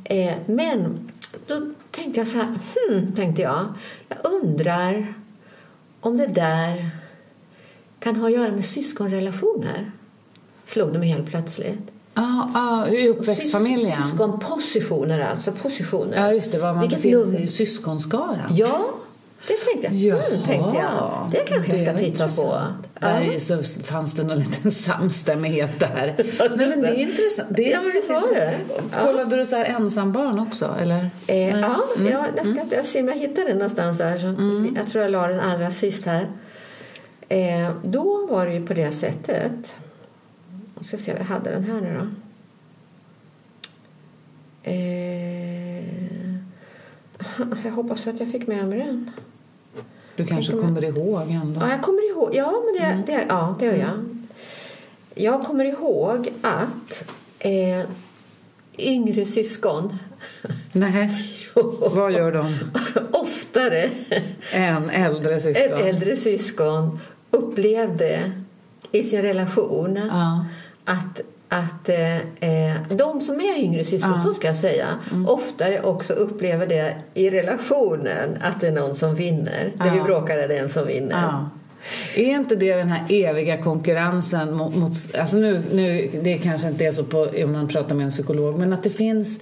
[0.05, 1.11] Eh, men
[1.47, 3.65] då tänkte jag så här, hmm, tänkte jag.
[4.09, 5.15] Jag undrar
[6.01, 6.91] om det där
[8.01, 9.91] kan ha att göra med syskonrelationer.
[10.67, 11.79] Slog mig helt plötsligt.
[12.15, 13.99] Ja, ah, i uppväxtfamiljen.
[13.99, 16.17] Sys- Syskonpositioner alltså, positioner.
[16.17, 18.39] Ja, just det, var man Vilket befinner sig i syskonskaran.
[18.57, 18.85] Ja,
[19.49, 20.19] det tänkte jag.
[20.33, 21.29] Mm, tänkte jag.
[21.31, 22.25] Det kanske jag det ska var titta på.
[22.25, 22.77] intressant.
[23.01, 23.09] Ja.
[23.09, 26.15] Där så fanns det någon liten samstämmighet där.
[26.57, 27.49] Nej, men det är intressant.
[27.51, 28.55] Det är Ja, men visst var det.
[29.07, 31.11] Kollade du så här ensambarn också, eller?
[31.27, 32.13] Eh, ja, Mm.
[32.13, 34.19] ja, jag ska jag ser om jag hittar den någonstans här.
[34.19, 34.27] Så
[34.81, 36.29] Jag tror jag la den allra sist här.
[37.29, 39.77] Eh, då var det ju på det sättet.
[40.75, 42.07] Jag ska se om jag hade den här nu då.
[44.71, 45.85] Eh,
[47.65, 49.11] jag hoppas att jag fick med mig den.
[50.17, 51.61] Du kanske kommer ihåg ändå?
[51.61, 52.31] Ja, jag kommer ihåg.
[52.35, 54.05] Ja, men det, det, ja, det gör jag.
[55.15, 57.05] Jag kommer ihåg att
[57.39, 57.87] eh,
[58.79, 59.97] yngre syskon
[60.73, 61.11] Nej.
[61.95, 62.59] Vad gör de?
[63.13, 63.91] oftare
[64.53, 65.79] En äldre syskon?
[65.79, 68.33] än äldre syskon upplevde
[68.93, 70.45] i sin relation Ja.
[70.85, 75.29] Att, att eh, eh, de som är yngre syskon, så ska jag säga, Mm.
[75.29, 79.73] oftare också upplever det i relationen att det är någon som vinner.
[79.77, 80.05] När vi Ja.
[80.05, 81.23] bråkar är det en som vinner.
[81.23, 81.51] Ja.
[82.17, 84.77] Är inte det den här eviga konkurrensen mot...
[84.77, 88.11] mot alltså nu, nu, det kanske inte är så på, om man pratar med en
[88.11, 89.39] psykolog, men att det finns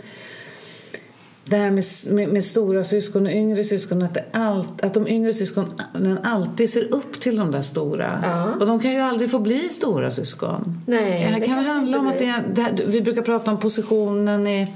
[1.44, 5.34] det här med, med, med stora syskon och yngre syskon, att, allt, att de yngre
[5.34, 8.20] syskonen alltid ser upp till de där stora.
[8.22, 8.54] Ja.
[8.60, 10.82] Och de kan ju aldrig få bli stora syskon.
[10.86, 13.50] Nej, det det kan kan handla om att det är, det här, vi brukar prata
[13.50, 14.72] om positionen i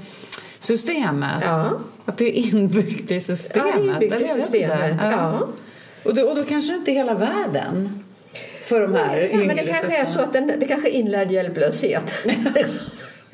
[0.59, 1.43] systemet.
[1.43, 1.69] Ja.
[2.05, 3.73] Att det är inbyggt i systemet.
[3.75, 4.91] Ja, inbyggt i systemet.
[4.91, 5.05] inte.
[5.05, 5.47] Ja.
[6.03, 8.03] Och, då, och då kanske det inte är hela världen
[8.61, 10.93] för de här Ja, yngre men det kanske är så att den, det kanske är
[10.93, 12.13] inlärd hjälplöshet.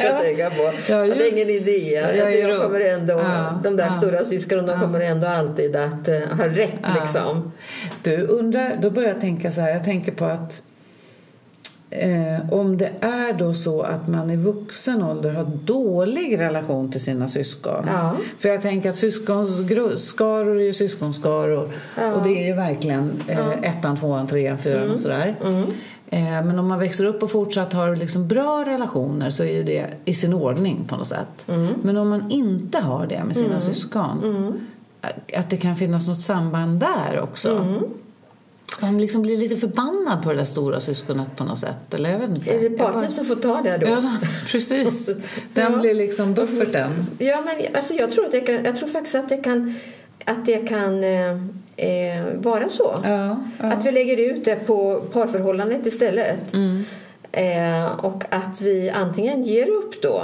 [0.04, 0.10] Ja.
[0.10, 0.63] Jag tänker på.
[0.92, 2.18] Ja, att det är just ingen idé.
[2.18, 3.94] Jag är de, kommer ändå, Ja, de där ja.
[3.94, 6.76] stora syskonen de kommer ändå alltid att eh, ha rätt.
[6.82, 6.89] Ja.
[7.02, 7.52] Liksom.
[8.04, 10.62] Du undrar, då börjar jag tänka så här, jag tänker på att
[11.89, 17.02] eh, om det är då så att man i vuxen ålder har dålig relation till
[17.02, 17.86] sina syskon.
[17.88, 18.16] Ja.
[18.39, 21.72] För jag tänker att syskonskaror är ju syskonskaror.
[21.98, 22.13] Ja.
[22.13, 25.36] Och det är ju verkligen eh, ettan, tvåan, trean, fyran och sådär.
[25.46, 25.66] Mm.
[26.13, 29.88] Eh, men om man växer upp och fortsatt har liksom bra relationer så är det
[30.06, 31.45] i sin ordning på något sätt.
[31.47, 31.73] Mm.
[31.84, 34.54] Men om man inte har det med sina syskon,
[35.38, 37.58] att det kan finnas något samband där också.
[37.58, 37.80] Mm.
[38.82, 41.93] Man liksom blir lite förbannad på det där stora syskonet på något sätt.
[41.93, 42.49] Eller jag vet inte.
[42.56, 43.88] Är det Jag bara- partnern som får ta det då?
[43.88, 44.02] Ja,
[44.52, 45.06] precis.
[45.54, 45.80] Den Ja.
[45.80, 46.91] blir liksom bufferten.
[47.19, 49.76] Ja, men alltså, jag, tror att det kan, jag tror faktiskt att det kan,
[50.26, 51.04] att det kan
[51.78, 53.00] eh, vara så.
[53.04, 53.66] Ja, ja.
[53.66, 56.54] Att vi lägger ut det på parförhållandet istället.
[56.54, 56.84] Mm.
[57.32, 60.24] Eh, och att vi antingen ger upp då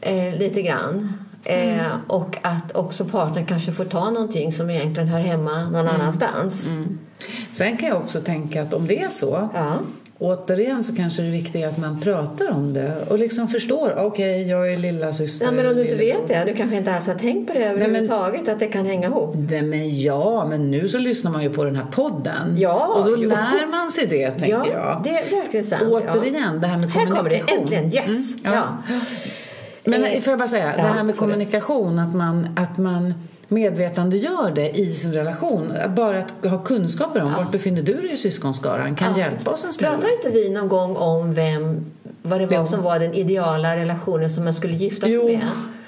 [0.00, 1.12] eh, lite grann.
[1.44, 2.00] Eh, Mm.
[2.06, 6.66] Och att också partnern kanske får ta någonting som egentligen hör hemma någon annanstans.
[6.66, 6.98] Mm.
[7.52, 9.78] Sen kan jag också tänka att om det är så Ja.
[10.20, 13.94] Återigen så kanske det är viktigt att man pratar om det och liksom förstår.
[13.98, 15.46] Okej, jag är lilla syster.
[15.46, 17.64] ja, men om du inte vet det, du kanske inte alls har tänkt på det
[17.64, 19.34] överhuvudtaget, att det kan hänga ihop.
[19.50, 22.56] Nej, men ja, men nu så lyssnar man ju på den här podden.
[22.58, 23.28] Ja, och då jo.
[23.28, 25.00] lär man sig det, tänker ja, jag.
[25.04, 25.82] det är verkligen sant.
[25.82, 27.62] Återigen, det här med Här kommer det, kommunikation.
[27.62, 28.34] äntligen, yes!
[28.34, 28.78] Mm, ja.
[28.88, 29.00] ja.
[29.84, 33.14] Men Eh, får jag bara säga, det ja, här med kommunikation, att man, att man
[33.48, 35.72] medvetandegör det i sin relation.
[35.96, 39.18] Bara att ha kunskaper om vart befinner du dig i syskonskaran kan Ja.
[39.18, 39.92] hjälpa oss en smula.
[39.92, 41.84] Pratar inte vi någon gång om vem,
[42.22, 42.66] vad det var Jo.
[42.66, 45.40] som var den ideala relationen som man skulle gifta sig Jo, med?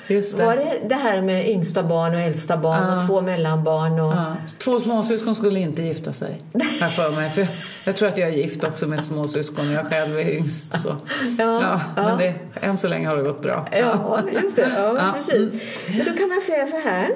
[0.09, 0.45] just det.
[0.45, 2.97] Var det det här med yngsta barn och äldsta barn Ja.
[2.97, 4.01] och två mellanbarn?
[4.01, 4.13] Och...
[4.13, 4.37] Ja.
[4.59, 6.43] Två småsyskon skulle inte gifta sig.
[6.81, 7.31] Här för mig.
[7.31, 7.47] För
[7.85, 10.81] jag, tror att jag är gift också med ett småsyskon och jag själv är yngst.
[10.83, 10.89] Så.
[10.89, 12.03] Ja, Ja, ja.
[12.03, 13.67] Men det, än så länge har det gått bra.
[13.73, 14.69] Ja, just det.
[14.77, 15.15] Ja, Ja.
[15.17, 15.63] Precis.
[15.89, 17.09] Men då kan man säga så här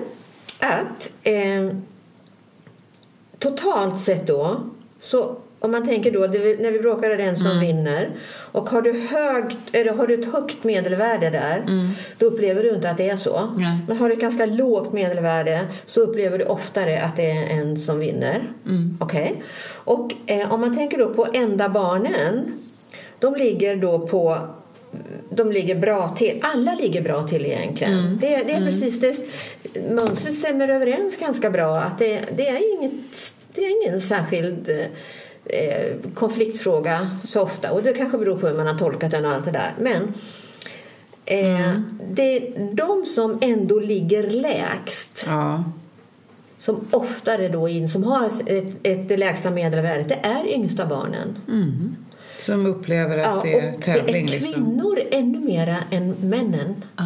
[0.60, 1.76] att eh,
[3.38, 4.60] totalt sett då
[4.98, 7.60] så om man tänker då, när vi bråkar är den som Mm.
[7.60, 8.10] vinner
[8.52, 11.64] och har du, högt, eller har du ett högt medelvärde där
[12.18, 13.36] då upplever du inte att det är så.
[13.36, 13.54] Mm.
[13.56, 13.78] Nej.
[13.88, 17.80] Men har du ett ganska lågt medelvärde så upplever du oftare att det är en
[17.80, 18.52] som vinner.
[18.66, 18.98] Mm.
[19.00, 19.42] Okej?
[19.84, 22.52] Och eh, om man tänker då på enda barnen
[23.18, 24.38] de ligger då på
[25.30, 26.40] de ligger bra till.
[26.42, 27.98] Alla ligger bra till egentligen.
[27.98, 28.18] Mm.
[28.20, 29.16] Det, det är precis det.
[29.90, 31.76] Mönstret stämmer överens ganska bra.
[31.76, 32.92] Att det, det, är, inget,
[33.54, 34.70] det är ingen särskild
[35.44, 37.70] eh, konfliktfråga så ofta.
[37.72, 39.72] Och det kanske beror på hur man har tolkat den och allt det där.
[39.78, 40.02] Men
[41.26, 42.00] eh, Mm.
[42.10, 45.64] det är de som ändå ligger lägst Ja.
[46.58, 51.36] som oftare då in, som har ett, ett lägsta medelvärdet, det är yngsta barnen.
[52.46, 54.26] Som upplever att det är och tävling.
[54.26, 54.54] det är liksom.
[54.54, 56.84] kvinnor ännu mera än männen.
[56.96, 57.04] Ja.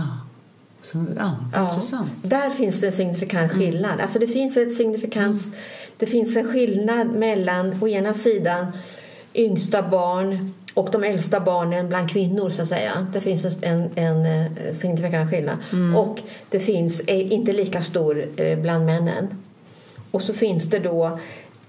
[0.82, 2.10] Som, ja, Ja, intressant.
[2.22, 4.00] där finns det en signifikant skillnad.
[4.00, 5.40] Alltså det finns ett signifikant
[5.96, 8.66] det finns en skillnad mellan å ena sidan
[9.34, 13.06] yngsta barn och de äldsta barnen bland kvinnor så att säga.
[13.12, 15.56] Det finns en, en, en signifikant skillnad.
[15.96, 16.18] Och
[16.50, 19.28] det finns är inte lika stor eh, bland männen.
[20.10, 21.18] Och så finns det då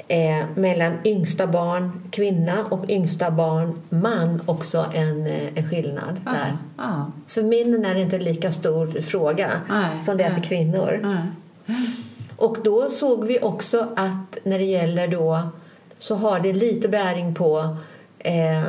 [0.09, 6.57] eh, mellan yngsta barn kvinna och yngsta barn man också en, eh, en skillnad där.
[6.77, 7.11] Ja.
[7.27, 10.99] Så minnen är inte lika stor fråga Nej, som det är för kvinnor.
[12.35, 15.41] Och då såg vi också att när det gäller då
[15.99, 17.77] så har det lite bäring på
[18.19, 18.63] eh,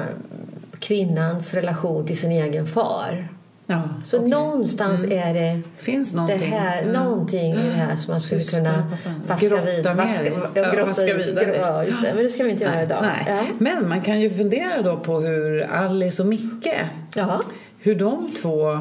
[0.79, 3.29] kvinnans relation till sin egen far.
[3.73, 4.29] Ja, Så okej.
[4.31, 6.53] någonstans är det Finns det någonting.
[6.53, 6.93] här, Ja.
[7.03, 8.85] någonting i det här som man skulle kunna
[9.27, 9.87] vaska Grotta vid.
[9.87, 11.57] Vaska, ja, grotta vaska vidare.
[11.57, 12.13] Ja, just det.
[12.15, 13.05] Men det ska vi inte göra idag.
[13.27, 13.41] Ja.
[13.59, 16.69] Men man kan ju fundera då på hur Alice och Micke,
[17.15, 17.41] Jaha.
[17.79, 18.79] hur de två,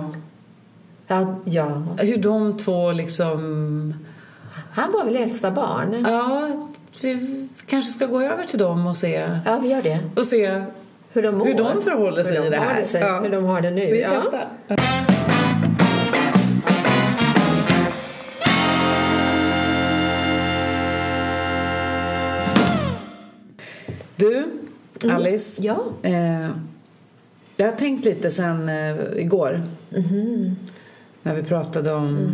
[1.07, 1.83] Ja, ja.
[1.97, 3.93] hur de två liksom,
[4.71, 6.05] Han var väl äldsta barn?
[6.09, 6.49] ja,
[7.01, 9.99] vi kanske ska gå över till dem och se, Ja, vi gör det.
[10.15, 10.63] och se
[11.13, 11.45] Hur de mår.
[11.45, 12.83] hur de förhåller sig hur de i det här.
[12.83, 13.19] Sig, Ja.
[13.23, 13.81] Hur de har det nu.
[13.91, 14.09] Vi ja.
[14.21, 14.47] testar.
[24.15, 24.47] Du,
[25.11, 25.61] Alice.
[25.63, 25.83] Ja.
[26.03, 26.49] Eh,
[27.55, 29.61] jag har tänkt lite sen eh, igår.
[29.89, 30.55] Mhm.
[31.23, 32.31] När vi pratade om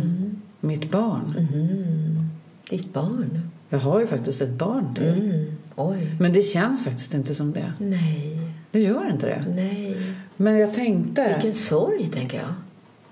[0.60, 1.34] mitt barn.
[1.38, 2.28] Mhm.
[2.70, 3.40] Ditt barn?
[3.68, 5.04] Jag har ju faktiskt ett barn till.
[5.08, 5.52] Mm.
[5.76, 6.16] Oj.
[6.20, 7.72] Men det känns faktiskt inte som det.
[7.78, 8.45] Nej.
[8.70, 9.44] Det gör inte det.
[9.56, 9.96] Nej.
[10.36, 11.28] Men jag tänkte...
[11.34, 12.46] Vilken sorg, tänker jag.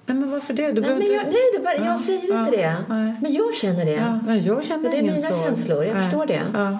[0.06, 0.72] Nej, men varför det?
[0.72, 1.24] Du Nej, men jag, inte...
[1.26, 2.74] nej det bara, Ja, jag säger ja, inte det.
[2.88, 3.14] nej.
[3.22, 3.92] Men jag känner det.
[3.92, 5.44] Ja, nej, jag känner det är mina sorg.
[5.44, 6.02] känslor, jag Nej.
[6.04, 6.40] förstår det.
[6.54, 6.78] Ja.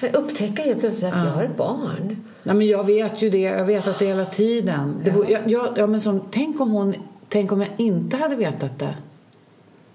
[0.00, 2.16] Men upptäcka helt plötsligt att jag har ett barn.
[2.42, 3.38] Nej, men jag vet ju det.
[3.40, 4.94] Jag vet att det hela tiden.
[5.04, 6.94] Det var, jag, jag, ja, men som, tänk, om hon,
[7.28, 8.94] tänk om jag inte hade vetat det.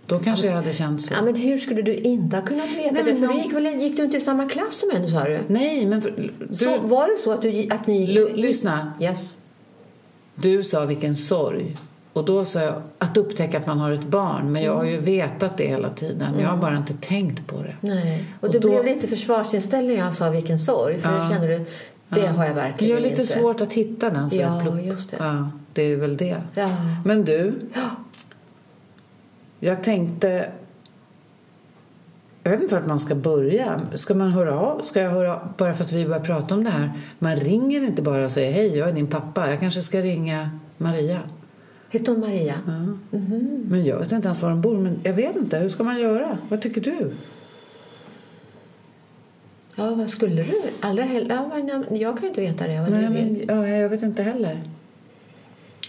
[0.06, 1.14] Då kanske jag hade känt så.
[1.14, 3.16] Ja, men hur skulle du inte ha kunnat veta Nej, det?
[3.16, 5.40] För de- gick, väl, gick du inte i samma klass som henne, sa du?
[5.48, 8.08] Nej, men för, du, Så var det så att, du, att ni...
[8.08, 8.94] Lu- lyssna.
[9.02, 9.36] Yes.
[10.36, 11.76] du sa vilken sorg.
[12.14, 14.52] Och då sa jag att upptäcka att man har ett barn.
[14.52, 16.40] Men jag har ju vetat det hela tiden.
[16.40, 17.76] Jag har bara inte tänkt på det.
[17.82, 18.26] Nej.
[18.40, 21.00] Och, Och du då- blev lite försvarsinställd när jag sa vilken sorg.
[21.00, 21.30] För Ja.
[21.30, 21.66] känner du,
[22.10, 23.34] det har jag Det verkligen är lite inte.
[23.34, 24.30] svårt att hitta den.
[24.30, 25.18] Så Ja, jag just det.
[25.20, 26.42] Ja, det är väl det.
[26.54, 26.70] Ja.
[27.06, 27.82] Men du, Ja.
[29.62, 30.52] Jag tänkte...
[32.44, 33.82] Jag vet inte vart man ska börja.
[33.96, 34.82] Ska man höra av?
[34.82, 35.54] Ska jag höra av?
[35.58, 36.92] Bara för att vi börjar prata om det här.
[37.20, 39.50] Man ringer inte bara och säger hej, jag är din pappa.
[39.50, 41.20] Jag kanske ska ringa Maria.
[41.90, 42.56] Hette hon Maria?
[42.66, 43.18] Ja.
[43.18, 43.66] Mhm.
[43.70, 44.78] Men jag vet inte ens var de bor.
[44.78, 45.58] Men jag vet inte.
[45.58, 46.38] Hur ska man göra?
[46.50, 47.12] Vad tycker du?
[49.76, 50.62] Ja, vad skulle du?
[50.82, 51.26] Allra hell...
[51.30, 51.52] ja,
[51.92, 52.80] jag kan ju inte veta det.
[52.80, 54.62] Vad Nej, men, ja, jag vet inte heller.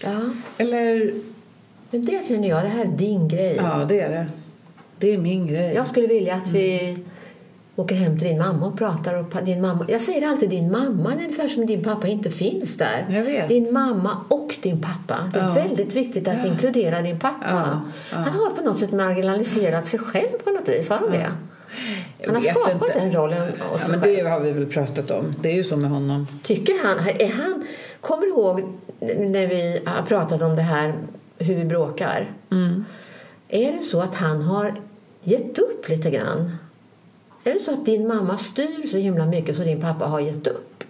[0.03, 0.19] Ja,
[0.57, 1.13] Eller...
[1.93, 3.55] men det känner jag, det här är din grej.
[3.57, 4.25] Ja, det är det.
[4.99, 5.73] Det är min grej.
[5.75, 6.97] Jag skulle vilja att vi
[7.75, 9.13] åker hem till din mamma och pratar.
[9.13, 9.85] Och din mamma.
[9.89, 13.05] Jag säger alltid din mamma, ungefär som din pappa inte finns där.
[13.09, 13.47] Jag vet.
[13.49, 15.29] Din mamma och din pappa.
[15.33, 15.53] Det är Ja.
[15.53, 16.45] väldigt viktigt att Ja.
[16.47, 17.45] inkludera din pappa.
[18.11, 18.15] Ja.
[18.17, 20.89] Han har på något sätt marginaliserat sig själv på något vis.
[20.89, 21.27] Har han det?
[22.25, 22.99] Han har skapat inte.
[22.99, 24.15] den rollen åt Ja, men själv.
[24.23, 25.35] det har vi väl pratat om.
[25.41, 26.27] Det är ju så med honom.
[26.43, 27.63] Tycker han, är han...
[28.01, 28.61] Kommer ihåg
[29.17, 30.93] när vi har pratat om det här,
[31.37, 32.33] hur vi bråkar?
[32.51, 32.85] Mm.
[33.47, 34.73] Är det så att han har
[35.23, 36.51] gett upp lite grann?
[37.43, 40.47] Är det så att din mamma styr så himla mycket så din pappa har gett
[40.47, 40.83] upp?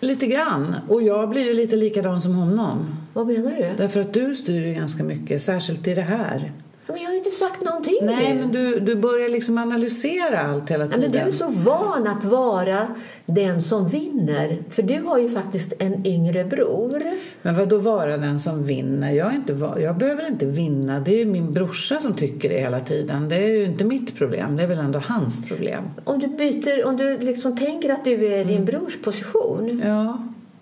[0.00, 0.76] Lite grann.
[0.88, 2.96] Och jag blir ju lite likadan som honom.
[3.12, 3.70] Vad menar du?
[3.76, 6.52] Därför att du styr ju ganska mycket, särskilt i det här.
[6.92, 8.40] Men jag har ju inte sagt någonting Nej, nu.
[8.40, 11.10] men du, du börjar liksom analysera allt hela Nej, tiden.
[11.12, 12.86] men du är så van att vara
[13.26, 14.58] den som vinner.
[14.70, 17.02] För du har ju faktiskt en yngre bror.
[17.42, 19.10] Men vad då vara den som vinner?
[19.12, 21.00] Jag, är inte, jag behöver inte vinna.
[21.00, 23.28] Det är ju min brorsa som tycker det hela tiden.
[23.28, 24.56] Det är ju inte mitt problem.
[24.56, 25.84] Det är väl ändå hans problem.
[26.04, 28.46] Om du byter, om du liksom tänker att du är i Mm.
[28.54, 29.82] din brors position.
[29.86, 30.18] Ja,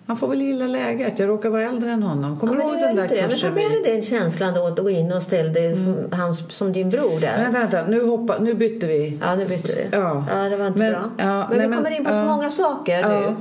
[0.09, 1.19] han får väl gilla läget.
[1.19, 2.39] Jag råkar vara äldre än honom.
[2.39, 3.15] Kommer Ja, du ihåg den där det.
[3.15, 5.97] Men ta kursen med dig den känslan då att gå in och ställ dig som,
[6.11, 7.37] hans, som din bror där.
[7.37, 7.85] Vänta, vänta.
[7.87, 9.17] Nu, hoppa, nu bytte vi.
[9.21, 9.87] Ja, nu bytte vi.
[9.91, 10.25] Ja.
[10.49, 11.01] det var inte Men- bra.
[11.17, 12.25] ja, men nej, vi kommer men- in på så ja.
[12.25, 13.19] många saker Ja.
[13.19, 13.35] nu.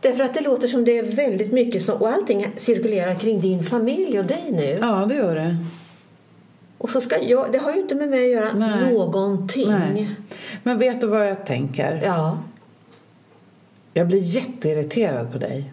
[0.00, 3.62] Därför att det låter som det är väldigt mycket som, och allting cirkulerar kring din
[3.62, 4.78] familj och dig nu.
[4.80, 5.56] Ja, det gör det.
[6.78, 8.92] Och så ska jag, det har ju inte med mig att göra Nej.
[8.94, 9.70] någonting.
[9.70, 10.10] Nej.
[10.62, 12.02] Men vet du vad jag tänker?
[12.04, 12.38] Ja.
[13.92, 15.72] Jag blir jätteirriterad på dig.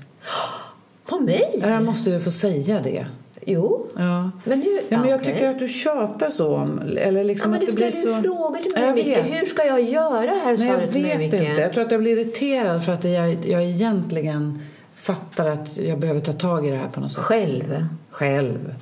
[1.05, 1.59] På mig?
[1.61, 3.07] Ja, Jag måste ju få säga det.
[3.45, 3.87] Jo.
[3.95, 4.31] Ja.
[4.43, 4.79] Men nu...
[4.89, 5.33] Ja, men jag okej.
[5.33, 6.79] tycker att du tjatar så om...
[6.97, 8.07] Eller Ja, liksom men att du ställer så...
[8.07, 9.07] ju frågor till Ja, mig, jag Micke.
[9.17, 9.41] vet.
[9.41, 10.57] Hur ska jag göra här?
[10.57, 10.77] Nej, jag
[11.17, 11.37] vet inte.
[11.61, 14.59] Jag tror att jag blir irriterad för att jag, jag egentligen
[14.95, 17.23] fattar att jag behöver ta tag i det här på något sätt.
[17.23, 17.85] Själv.
[18.09, 18.73] Själv.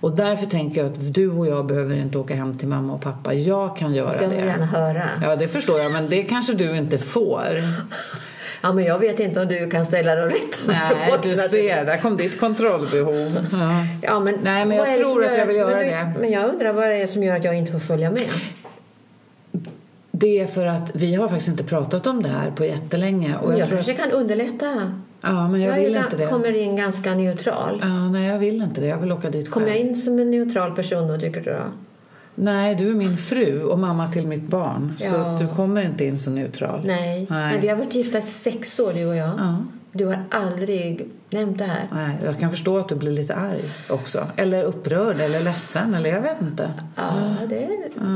[0.00, 3.00] Och därför tänker jag att du och jag behöver inte åka hem till mamma och
[3.00, 3.34] pappa.
[3.34, 4.36] Jag kan göra Jag det.
[4.36, 5.02] vill gärna höra.
[5.22, 7.48] Ja, det förstår jag, men det kanske du inte får.
[8.62, 11.96] Ja, men jag vet inte om du kan ställa de rätta Nej, du ser, där
[11.98, 13.46] kom ditt kontrollbehov.
[13.52, 13.84] Ja.
[14.02, 16.14] Ja, men Nej, men jag tror att jag vill göra men, du- det.
[16.20, 18.28] Men jag undrar vad det är som gör att jag inte får följa med.
[20.12, 23.36] Det är för att vi har faktiskt inte pratat om det här på jättelänge.
[23.42, 24.92] Och Jag, jag kanske kan underlätta.
[25.20, 26.26] Ja, men jag är vill inte det.
[26.26, 27.78] kommer in ganska neutral.
[27.82, 28.86] Ja, nej, jag vill inte det.
[28.86, 29.88] Jag vill åka dit Kommer jag själv.
[29.88, 31.62] in som en neutral person då, tycker du då?
[32.42, 34.94] Nej, du är min fru och mamma till mitt barn.
[34.98, 35.16] Så Ja.
[35.20, 36.80] att du kommer inte in så neutral.
[36.84, 37.26] Nej.
[37.30, 37.52] Nej.
[37.52, 39.28] Men vi har varit gifta i sex år, du och jag.
[39.28, 39.56] Ja.
[39.92, 41.88] Du har aldrig nämnt det här.
[41.92, 44.26] Nej, jag kan förstå att du blir lite arg också.
[44.36, 45.94] Eller upprörd eller ledsen.
[45.94, 46.70] Eller jag vet inte.
[46.96, 47.12] Ja,
[47.48, 47.68] det,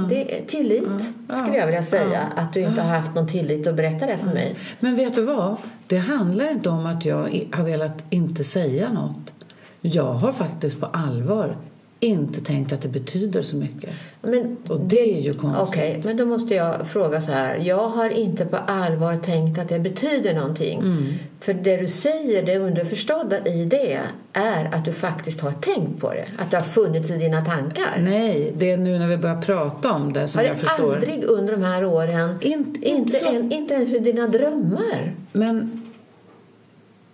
[0.09, 1.03] det är tillit,
[1.43, 2.21] skulle jag vilja säga.
[2.37, 4.55] Att du inte har haft någon tillit att berätta det för mig.
[4.81, 5.57] Men vet du vad?
[5.87, 9.33] Det handlar inte om att jag har velat inte säga något.
[9.81, 11.57] Jag har faktiskt på allvar
[12.05, 13.90] inte tänkt att det betyder så mycket.
[14.23, 15.69] Men Och det är ju konstigt.
[15.69, 17.57] Okej, men då måste jag fråga så här.
[17.57, 20.79] Jag har inte på allvar tänkt att det betyder någonting.
[20.79, 21.12] Mm.
[21.40, 23.99] För det du säger, det underförstådda i det
[24.33, 26.27] är att du faktiskt har tänkt på det.
[26.38, 27.99] Att det har funnits i dina tankar.
[28.01, 30.95] Nej, det är nu när vi börjar prata om det som har jag det förstår.
[30.95, 35.14] aldrig under de här åren, Inte- inte, inte en, inte ens i dina drömmar?
[35.33, 35.81] Men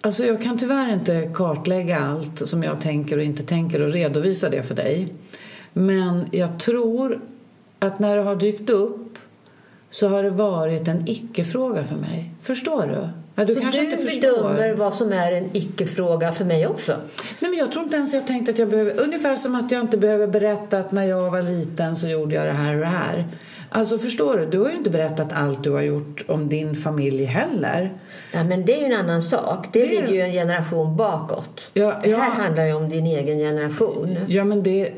[0.01, 4.49] alltså jag kan tyvärr inte kartlägga allt som jag tänker och inte tänker och redovisa
[4.49, 5.15] det för dig.
[5.73, 7.21] Men jag tror
[7.79, 9.19] att när det har dykt upp
[9.91, 12.31] så har det varit en icke-fråga för mig.
[12.43, 13.09] Förstår du?
[13.35, 14.53] Ja, du Så kanske du inte förstår.
[14.53, 16.93] bedömer vad som är en icke-fråga för mig också?
[17.41, 19.01] Nej, men jag tror inte ens jag tänkt att jag behöver...
[19.01, 22.47] Ungefär som att jag inte behöver berätta att när jag var liten så gjorde jag
[22.47, 23.27] det här och det här.
[23.73, 24.47] Alltså förstår du?
[24.47, 27.91] Du har ju inte berättat allt du har gjort om din familj heller.
[28.33, 29.67] Ja, men det är ju en annan sak.
[29.73, 31.61] Det, Det ligger ju en generation bakåt.
[31.73, 32.43] Ja, det här ja.
[32.45, 34.17] handlar ju om din egen generation.
[34.29, 34.93] Ja, men det,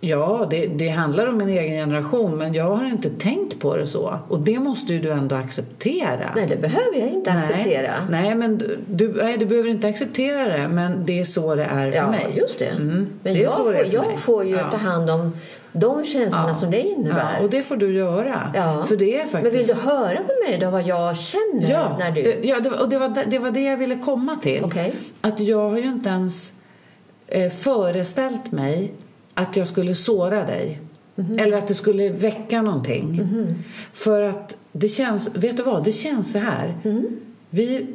[0.00, 3.86] ja det, det handlar om min egen generation men jag har inte tänkt på det
[3.86, 4.18] så.
[4.28, 6.30] Och det måste ju du ändå acceptera.
[6.36, 7.92] Nej, det behöver jag inte acceptera.
[8.10, 11.64] Nej, men du, du, nej, du behöver inte acceptera det men det är så det
[11.64, 12.26] är för ja, mig.
[12.36, 12.66] just det.
[12.66, 14.16] Mm, Men det jag, får, jag mig.
[14.16, 14.70] får ju Ja.
[14.70, 15.32] ta hand om
[15.72, 16.54] de känslorna Ja.
[16.54, 17.36] som det innebär.
[17.38, 18.52] Ja, och det får du göra.
[18.54, 18.84] Ja.
[18.88, 19.42] För det är faktiskt...
[19.42, 22.22] Men vill du höra på mig då vad jag känner Ja, när du...
[22.22, 24.64] det, ja det, och det var, det var det jag ville komma till.
[24.64, 24.92] Okej.
[25.20, 26.52] Att jag har ju inte ens
[27.26, 28.92] eh, föreställt mig
[29.34, 30.80] att jag skulle såra dig.
[31.14, 31.38] Mhm.
[31.38, 33.20] Eller att det skulle väcka någonting.
[33.92, 36.78] För att det känns, vet du vad, det känns så här.
[36.82, 37.06] Mhm.
[37.50, 37.86] Vi,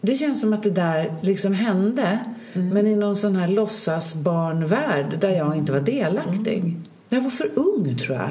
[0.00, 2.18] det känns som att det där liksom hände.
[2.52, 2.68] Mhm.
[2.68, 6.76] Men i någon sån här låtsasbarnvärld där jag inte var delaktig.
[7.08, 8.30] Jag var för ung tror jag.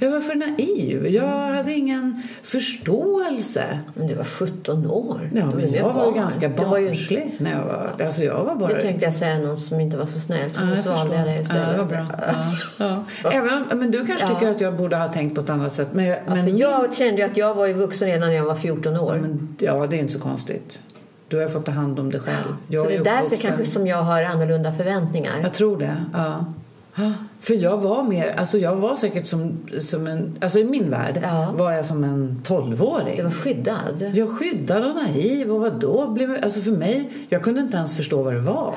[0.00, 1.06] Jag var för naiv.
[1.06, 3.78] Jag hade ingen förståelse.
[3.94, 5.30] Men du var 17 år.
[5.34, 6.14] Ja, var men jag var barn.
[6.14, 8.06] ganska var ju- barnslig när jag var...
[8.06, 8.68] Alltså jag var bara...
[8.74, 11.40] Nu tänkte jag säga någon som inte var så snäll, så Ja, svalde jag det
[11.40, 11.62] istället.
[11.66, 12.06] Ja, det var bra.
[12.78, 13.30] Ja, ja.
[13.32, 15.88] Även om, men du kanske tycker att jag borde ha tänkt på ett annat sätt.
[15.92, 18.54] Men, men för jag kände ju att jag var ju vuxen redan när jag var
[18.56, 19.18] 14 år.
[19.22, 20.78] Men, ja, det är inte så konstigt.
[21.34, 22.56] Du har fått ta hand om dig själv.
[22.68, 23.50] Jag så det är därför uppvuxen.
[23.50, 25.32] kanske som jag har annorlunda förväntningar.
[25.42, 26.44] Jag tror det, ja.
[27.40, 31.20] För jag var mer, alltså jag var säkert som, som en, alltså i min värld
[31.22, 31.52] Ja.
[31.56, 33.16] var jag som en tolvåring.
[33.16, 34.10] Du var skyddad.
[34.14, 36.06] Jag skyddad och naiv och vadå?
[36.08, 38.74] Blev, alltså för mig, jag kunde inte ens förstå vad det var.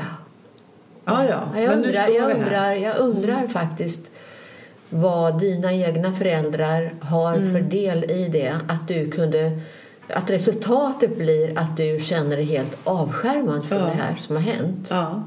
[1.06, 1.40] Ja, ja.
[1.56, 2.36] Ja, jag, Men nu undrar, jag, här.
[2.36, 4.02] undrar, jag undrar faktiskt
[4.90, 7.54] vad dina egna föräldrar har Mm.
[7.54, 8.56] för del i det.
[8.68, 9.60] Att du kunde
[10.10, 13.86] att resultatet blir att du känner dig helt avskärmad från Ja.
[13.86, 14.88] det här som har hänt.
[14.90, 15.24] Ja.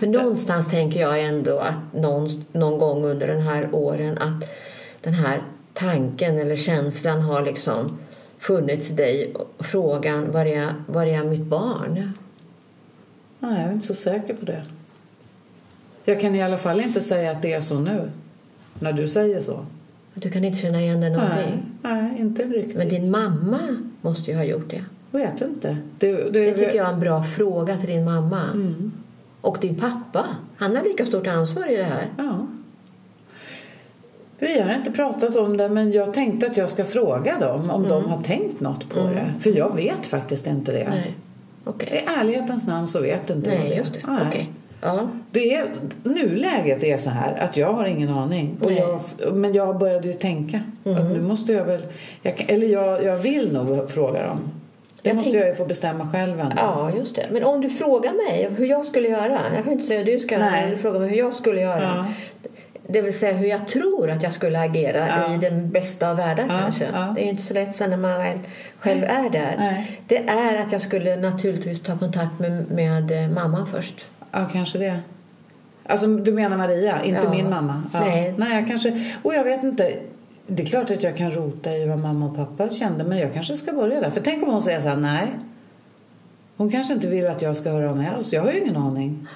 [0.00, 4.48] För någonstans tänker jag ändå att någon, någon gång under den här åren att
[5.00, 5.42] den här
[5.74, 7.98] tanken eller känslan har liksom
[8.38, 9.34] funnits i dig.
[9.58, 12.12] Frågan, var är, var är mitt barn?
[13.38, 14.62] Nej, jag är inte så säker på det.
[16.04, 18.10] Jag kan i alla fall inte säga att det är så nu.
[18.78, 19.66] När du säger så.
[20.14, 21.62] Du kan inte känna igen dig Nej, någonting.
[21.82, 22.76] nej inte riktigt.
[22.76, 23.60] Men din mamma
[24.00, 24.84] måste ju ha gjort det.
[25.10, 25.76] Vet inte.
[25.98, 28.42] Det, det, Det tycker jag är en bra fråga till din mamma.
[28.54, 28.92] Mm.
[29.40, 30.26] Och din pappa.
[30.56, 32.06] Han har lika stort ansvar i det här.
[32.16, 32.46] Ja.
[34.38, 37.88] Vi har inte pratat om det, men jag tänkte att jag ska fråga dem om
[37.88, 39.34] de har tänkt något på det.
[39.40, 40.80] För jag vet faktiskt inte det.
[40.80, 40.98] Mm.
[40.98, 41.14] Nej.
[41.64, 42.04] Okej.
[42.06, 44.00] I ärlighetens namn så vet inte jag Nej, just det.
[44.06, 44.22] Nej.
[44.28, 44.50] Okej.
[44.80, 45.08] Ja.
[45.30, 45.66] Det är,
[46.02, 48.56] nuläget är så här att jag har ingen aning.
[48.60, 48.70] Och.
[48.70, 48.82] Mm.
[48.82, 49.00] jag,
[49.34, 51.82] men jag började ju tänka att nu måste jag väl...
[52.22, 54.38] Jag, eller jag, jag vill nog fråga dem.
[55.02, 56.52] Det Jag måste tänk- jag ju få bestämma själv ändå.
[56.56, 57.26] ja, just det.
[57.30, 59.38] Men om du frågar mig hur jag skulle göra.
[59.54, 60.38] Jag kan inte säga du ska.
[60.38, 60.76] Nej.
[60.76, 61.82] frågar mig hur jag skulle göra.
[61.96, 62.04] Ja.
[62.86, 65.34] det vill säga hur jag tror att jag skulle agera Ja.
[65.34, 66.84] i den bästa av världar Ja, kanske.
[67.14, 68.40] Det är ju inte så lätt sen när man
[68.78, 69.54] själv är där.
[69.58, 70.00] Nej.
[70.06, 74.08] Det är att jag skulle naturligtvis ta kontakt med, med mamman först.
[74.32, 75.00] Ja, kanske det.
[75.86, 77.30] Alltså, du menar Maria, inte Ja.
[77.30, 77.82] min mamma?
[77.92, 78.00] Ja.
[78.00, 78.34] Nej.
[78.38, 79.04] Nej, jag kanske...
[79.22, 79.94] Och jag vet inte.
[80.46, 83.34] Det är klart att jag kan rota i vad mamma och pappa kände, men jag
[83.34, 84.10] kanske ska börja där.
[84.10, 85.26] För tänk om hon säger så här, nej.
[86.56, 88.32] Hon kanske inte vill att jag ska höra mig alls.
[88.32, 89.28] Jag har ju ingen aning.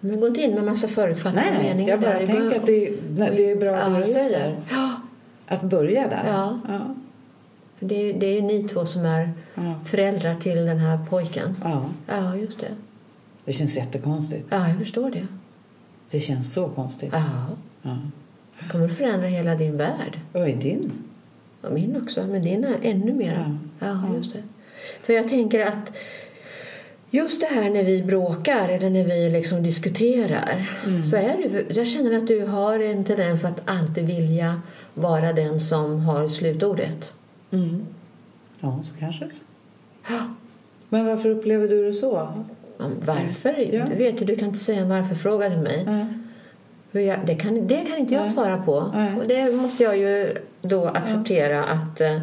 [0.00, 1.68] Men gå inte in med massa förutfattade Nej, nej.
[1.68, 1.90] meningar.
[1.90, 2.26] Jag bara där.
[2.26, 4.56] tänker att det, nej, det är bra Ja, det du säger.
[4.70, 4.90] Ja,
[5.48, 6.22] Att börja där.
[6.26, 6.58] Ja.
[6.68, 6.78] Ja.
[7.78, 9.30] för det, är, det är ju ni två som är
[9.84, 11.56] föräldrar till den här pojken.
[11.64, 11.84] ja.
[12.06, 12.66] Ja, just det.
[13.50, 14.46] Det känns jättekonstigt.
[14.50, 15.26] Ja, jag förstår det.
[16.10, 17.08] Det känns så konstigt.
[17.12, 17.24] Ja,
[17.82, 17.98] Ja.
[18.60, 20.20] det kommer att förändra hela din värld.
[20.32, 20.92] Är din?
[21.62, 23.58] Och min också, men din är ännu mera.
[23.78, 23.86] Ja.
[23.86, 24.42] Ja, just det.
[25.02, 25.92] För jag tänker att
[27.10, 30.70] just det här när vi bråkar eller när vi liksom diskuterar
[31.10, 34.62] så är det, jag känner att du har en tendens att alltid vilja
[34.94, 37.12] vara den som har slutordet.
[37.50, 37.86] Mm.
[38.60, 39.32] Ja, så kanske det.
[40.88, 42.44] Men varför upplever du det så?
[43.04, 43.74] Varför?
[43.74, 43.84] Ja.
[43.90, 45.86] Du vet ju, du kan inte säga en varför-fråga till mig.
[46.92, 48.72] För jag, det, kan, det kan inte jag svara på.
[49.18, 52.18] Och det måste jag ju då acceptera att, eh,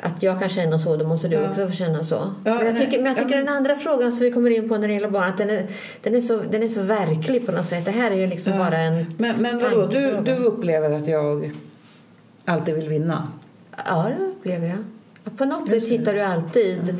[0.00, 1.48] att jag kan känna så, då måste du Ja.
[1.50, 2.34] också få känna så.
[2.44, 3.36] Ja, men jag tycker, men jag tycker Ja.
[3.44, 5.66] den andra frågan som vi kommer in på när det gäller barn, att den är,
[6.02, 7.84] den är, så, den är så verklig på något sätt.
[7.84, 8.58] Det här är ju liksom Ja.
[8.58, 9.14] bara en...
[9.18, 11.52] Men, men vadå, du, du upplever att jag
[12.44, 13.28] alltid vill vinna?
[13.86, 14.78] Ja, det upplever jag.
[15.38, 16.94] På något sätt hittar du alltid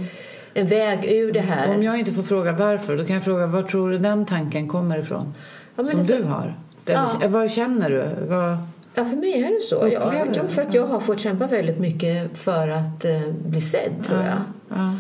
[0.57, 1.75] en väg ur det här.
[1.75, 4.69] Om jag inte får fråga varför, då kan jag fråga var tror du den tanken
[4.69, 5.35] kommer ifrån?
[5.77, 6.57] Ja, som det- du har?
[6.85, 7.29] Den, Ja.
[7.29, 8.27] Vad känner du?
[8.29, 8.59] Vad,
[8.99, 9.89] Ja, för mig är det så.
[9.93, 13.93] Jag, jag, för att jag har fått kämpa väldigt mycket för att eh, bli sedd,
[14.07, 14.39] tror jag.
[14.79, 14.95] Ja.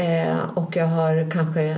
[0.00, 1.76] Eh, och jag har kanske...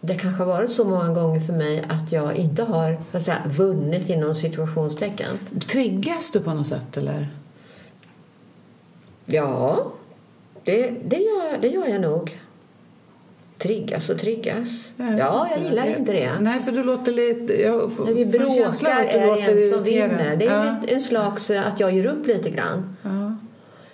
[0.00, 3.22] Det kanske har varit så många gånger för mig att jag inte har så att
[3.22, 5.38] säga, vunnit inom situationstecken.
[5.72, 7.28] Triggas du på något sätt eller?
[9.26, 9.86] Ja,
[10.72, 12.40] det, det, gör, det gör jag nog.
[13.58, 14.68] Triggas och triggas.
[14.96, 16.30] Ja, jag gillar inte det.
[16.40, 17.62] Nej, för du låter lite...
[17.62, 20.36] Jag När vi bråkar är det en som vinner.
[20.36, 20.64] Det är ja.
[20.64, 22.96] en, en slags eh, att jag ger upp lite grann.
[23.02, 23.36] ja,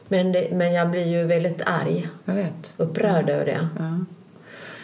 [0.08, 2.74] Men, det, men jag blir ju väldigt arg, jag vet.
[2.76, 3.68] upprörd över det.
[3.78, 4.04] Ja.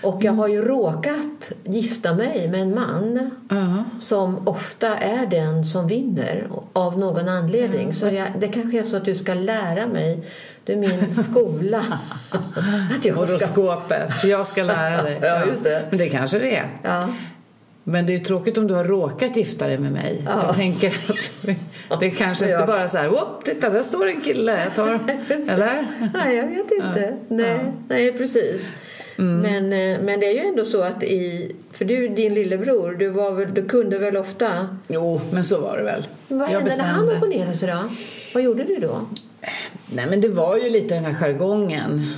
[0.03, 3.84] Och jag har ju råkat gifta mig med en man Ja.
[4.01, 7.95] som ofta är den som vinner av någon anledning.
[7.95, 10.22] Så jag, det kanske är så att du ska lära mig,
[10.64, 11.78] du är min skola,
[12.96, 13.34] att jag ska...
[13.34, 14.24] Horoskopet.
[14.24, 15.18] Jag ska lära dig.
[15.22, 15.82] Ja, just det.
[15.90, 16.68] Men det kanske det är.
[16.82, 17.08] Ja,
[17.84, 20.22] Men det är ju tråkigt om du har råkat gifta dig med mig.
[20.26, 20.42] Ja.
[20.46, 20.94] Jag tänker
[21.88, 22.61] att det kanske Ja.
[22.61, 24.62] inte bara så här, Whoop, titta där står en kille.
[24.64, 24.88] Jag tar...
[25.48, 25.86] Eller?
[26.14, 27.16] nej, jag vet inte.
[27.28, 28.68] Nej, nej, precis.
[29.16, 31.52] Men, eh, men det är ju ändå så att i...
[31.72, 34.76] För du, din lillebror, du, var väl, du kunde väl ofta...
[34.88, 36.06] Jo, men så var det väl.
[36.28, 37.26] Vad jag hände när han bestämde.
[37.26, 37.78] opponerade sig då?
[38.34, 39.00] Vad gjorde du då?
[39.86, 42.12] Nej, men det var ju lite den här jargongen.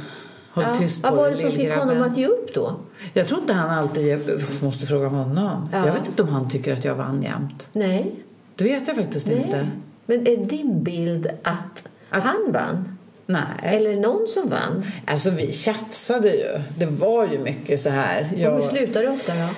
[0.55, 0.79] Håll Ja.
[0.79, 1.89] tyst Vad på var dig, det som fick lillgrabben.
[1.89, 2.77] honom att ge upp då?
[3.15, 4.07] Jag tror inte han alltid...
[4.09, 4.21] Jag
[4.63, 5.69] måste fråga honom.
[5.73, 5.87] Ja.
[5.87, 7.69] Jag vet inte om han tycker att jag vann jämt.
[7.73, 8.13] Nej.
[8.57, 9.37] Det vet jag faktiskt Nej.
[9.37, 9.69] inte.
[10.07, 12.97] Men är din bild att, Att- han vann?
[13.27, 13.43] Nej.
[13.63, 14.85] Eller någon som vann?
[15.07, 16.61] Alltså vi tjafsade ju.
[16.79, 18.31] Det var ju mycket så här.
[18.35, 18.55] Och Jag...
[18.55, 19.49] hur slutar det ofta då?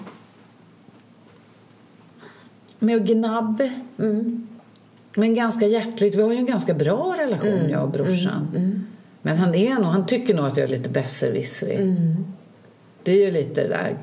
[2.79, 3.63] Med gnabb.
[3.99, 4.49] Mm.
[5.15, 6.15] Men ganska hjärtligt.
[6.15, 7.71] Vi har ju en ganska bra relation, Mm.
[7.71, 8.49] jag och brorsan.
[9.23, 11.81] Men han är nog, han tycker nog att jag är lite besserwissrig.
[11.81, 12.25] Mm.
[13.03, 13.97] Det är ju lite det där.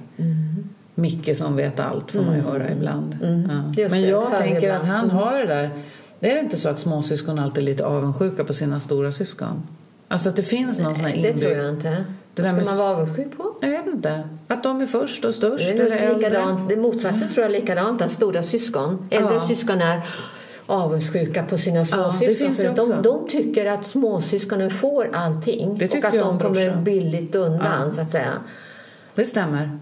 [0.96, 3.18] Micke som vet allt får man ju höra ibland.
[3.24, 3.42] Mm.
[3.78, 3.88] Ja.
[3.90, 4.82] Men det, jag tänker ibland.
[4.82, 5.16] att han Mm.
[5.16, 5.70] har det där.
[6.20, 9.64] Det är inte så att småsyskon alltid är lite avundsjuka på sina stora syskon?
[10.08, 11.40] Alltså att det finns någon sån här Det inbyggd...
[11.40, 12.06] tror jag inte.
[12.34, 13.56] Det Vad ska man vara avundsjuk på?
[13.62, 14.24] Jag vet inte.
[14.48, 16.30] Att de är först och störst Det är eller nog äldre.
[16.30, 16.70] likadant.
[16.70, 18.02] Det motsatsen tror jag är likadant.
[18.02, 19.40] Att stora syskon, äldre Ja.
[19.48, 20.02] syskon är
[20.72, 22.36] avundsjuka på sina småsyskon.
[22.48, 25.78] finns för de, de tycker att småsyskonen får allting.
[25.78, 26.84] Det och att de om kommer brorsan.
[26.84, 27.92] billigt undan, Ja.
[27.96, 28.32] så att säga.
[29.16, 29.80] Det stämmer.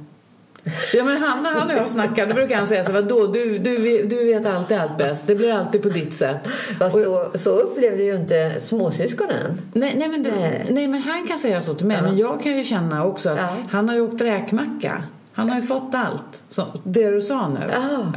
[0.94, 3.60] Ja, men han, när han och jag snackar då brukar han säga så vadå, du,
[3.60, 5.28] du, du vet alltid allt bäst.
[5.28, 6.38] Det blir alltid på ditt sätt.
[6.82, 9.62] Och- så, så upplevde ju inte småsyskonen.
[9.74, 10.66] Nej, nej, men det, Nej.
[10.70, 10.88] nej.
[10.88, 11.98] men han kan säga så till mig.
[11.98, 12.04] Ja.
[12.04, 13.56] Men jag kan ju känna också att Ja.
[13.70, 15.04] han har ju åkt räkmacka.
[15.34, 16.44] Han har ju fått allt.
[16.50, 17.60] Så, det du sa nu.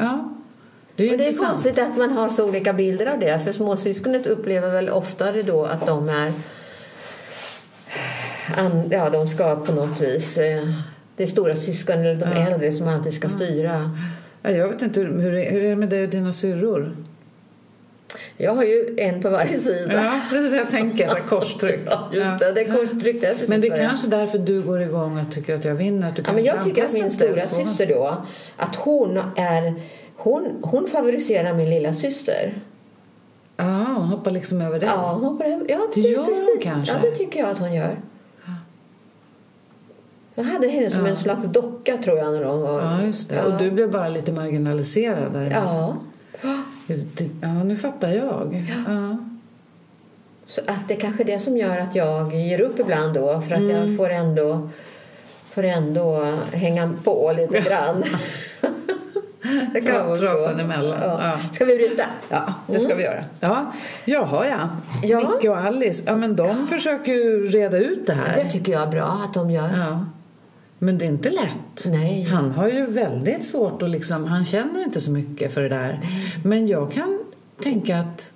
[0.01, 0.32] Ja.
[1.07, 1.17] Ja.
[1.17, 3.39] Det är Och det är konstigt att man har så olika bilder av det.
[3.45, 6.33] För småsyskonet upplever väl oftare då att de är...
[8.91, 10.39] Ja, de ska på något vis...
[10.39, 10.63] Eh,
[11.17, 12.49] det är stora syskon eller de Ja.
[12.49, 13.91] äldre som alltid ska styra.
[14.43, 16.97] Ja, Jag vet inte, hur, är, hur är det med dig och dina syrror?
[18.37, 19.93] Jag har ju en på varje sida.
[19.95, 21.09] Ja, det är det jag tänker.
[21.09, 21.81] Så korstryck.
[21.87, 22.53] Ja, just det.
[22.53, 23.21] Det är korttryck.
[23.21, 23.87] Det är Men det är är.
[23.87, 26.09] kanske därför du går igång och tycker att jag vinner.
[26.09, 28.17] Att du Ja, kan men jag tycker att min stora syster då,
[28.57, 29.75] att hon är
[30.23, 32.55] hon, hon favoriserar min lilla syster.
[33.57, 33.65] Ja,
[33.97, 34.87] hon hoppar liksom över det.
[34.87, 35.67] Ja, hon hoppar över.
[35.69, 36.63] Ja, Det gör hon precis.
[36.63, 36.95] kanske.
[36.95, 38.01] Ja, det tycker jag att hon gör.
[40.35, 41.11] Jag hade henne som Ja.
[41.11, 42.83] en slags docka tror jag när hon var...
[42.83, 43.35] Ja, just det.
[43.35, 43.45] Ja.
[43.45, 45.51] Och du blev bara lite marginaliserad där.
[45.51, 45.97] Ja.
[47.43, 48.67] Ja, nu fattar jag.
[48.89, 49.17] Ja.
[50.47, 53.53] Så att det är kanske det som gör att jag ger upp ibland då för
[53.55, 53.77] att Mm.
[53.89, 54.69] jag får ändå,
[55.51, 58.03] får ändå hänga på lite grann.
[59.73, 60.23] det kan vara så.
[60.23, 60.99] Trasan emellan.
[61.01, 61.19] Ja.
[61.23, 61.39] Ja.
[61.55, 62.05] Ska vi bryta?
[62.29, 63.25] Ja, det ska vi göra.
[63.41, 63.73] Ja,
[64.05, 64.69] jaha ja.
[65.03, 65.19] Ja.
[65.19, 68.45] Micke och Alice, ja men de försöker ju reda ut det här.
[68.45, 69.69] Det tycker jag är bra att de gör.
[69.79, 70.07] Ja.
[70.79, 71.85] Men det är inte lätt.
[71.87, 72.23] Nej.
[72.23, 76.01] Han har ju väldigt svårt att liksom, han känner inte så mycket för det där.
[76.45, 77.19] Men jag kan
[77.63, 78.33] tänka att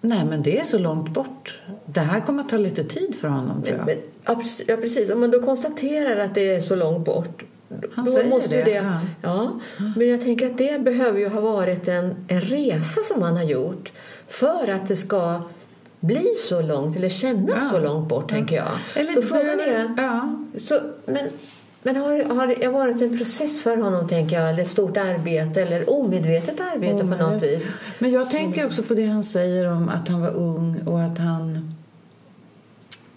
[0.00, 1.60] nej men det är så långt bort.
[1.86, 3.86] Det här kommer att ta lite tid för honom tror jag.
[3.86, 5.10] men, ja, precis- ja, precis.
[5.10, 7.42] Om man då konstaterar att det är så långt bort
[7.94, 9.00] Han då säger måste det, det ja.
[9.22, 9.60] ja.
[9.96, 13.44] Men jag tänker att det behöver ju ha varit en, en resa som han har
[13.44, 13.92] gjort
[14.28, 15.42] för att det ska
[16.00, 17.70] bli så långt eller kännas Ja.
[17.70, 18.68] så långt bort, tänker jag.
[18.94, 20.38] Eller så frågan är, ja.
[20.56, 21.28] så, men,
[21.82, 25.62] men har, har det varit en process för honom, tänker jag, eller ett stort arbete
[25.62, 27.66] eller omedvetet arbete på något vis?
[27.98, 31.18] Men jag tänker också på det han säger om att han var ung och att
[31.18, 31.74] han...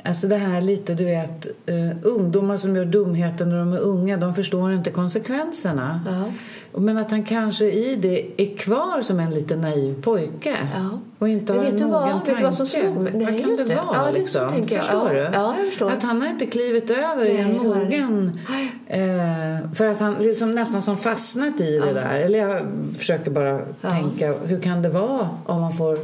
[0.04, 4.18] Alltså det här lite, du vet, uh, ungdomar som gör dumheter när de är unga,
[4.18, 6.02] de förstår inte konsekvenserna.
[6.06, 6.34] Ja.
[6.80, 10.56] Men att han kanske i det är kvar som en lite naiv pojke.
[10.76, 11.00] Ja.
[11.20, 12.02] Och inte har en vad?
[12.02, 12.82] mogen Vet du vad som tanke.
[12.92, 13.14] slog mig?
[13.14, 13.76] Vad kan det det.
[13.76, 13.86] vara?
[13.94, 14.50] Ja, det är så liksom?
[14.50, 14.84] tänker jag.
[14.84, 15.14] Förstår Ja.
[15.14, 15.30] du?
[15.34, 15.92] Ja, jag förstår.
[15.92, 18.40] Att han har inte klivit över i Nej, en har han mogen...
[18.88, 22.20] Eh, för att han liksom nästan som fastnat i det där.
[22.20, 22.62] Eller jag
[22.98, 25.98] försöker bara tänka, hur kan det vara om man får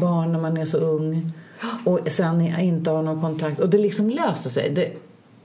[0.00, 1.32] barn när man är så ung
[1.84, 4.70] och sen inte har någon kontakt och det liksom löser sig.
[4.70, 4.92] Det,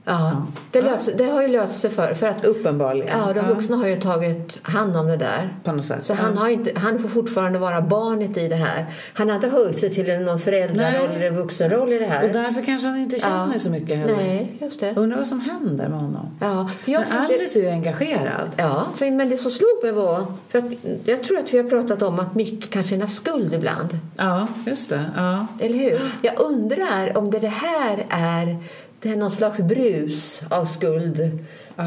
[0.06, 3.18] Ja, det, löser, det har ju löst sig för, för att uppenbarligen.
[3.26, 5.56] Ja, de vuxna har ju tagit hand om det där.
[5.64, 6.06] På något sätt.
[6.06, 8.86] Så han, har inte, han får fortfarande vara barnet i det här.
[9.14, 12.24] Han har inte höjt sig till någon föräldraroll eller en vuxenroll i det här.
[12.24, 13.58] Och därför kanske han inte känner Ja.
[13.60, 14.16] så mycket heller.
[14.16, 14.92] Nej, just det.
[14.96, 16.28] Undrar vad som händer med honom.
[16.40, 18.50] Ja, för jag Men tänkte- Alice är ju engagerad.
[18.56, 20.26] Ja, för, men det som slog mig var...
[20.48, 20.64] För att,
[21.04, 23.98] jag tror att vi har pratat om att Micke kan känna skuld ibland.
[24.16, 25.04] Ja, just det.
[25.16, 25.46] Ja.
[25.60, 26.10] Eller hur?
[26.22, 28.56] Jag undrar om det, det här är,
[29.04, 31.38] det är någon slags brus av skuld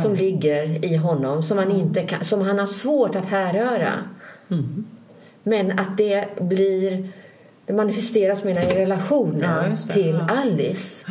[0.03, 3.93] som ligger i honom som han, inte kan, som han har svårt att härröra.
[4.49, 4.85] Mm.
[5.43, 7.09] Men att det blir
[7.65, 10.41] det manifesteras menar, i relationen Ja, till Ja.
[10.41, 11.05] Alice.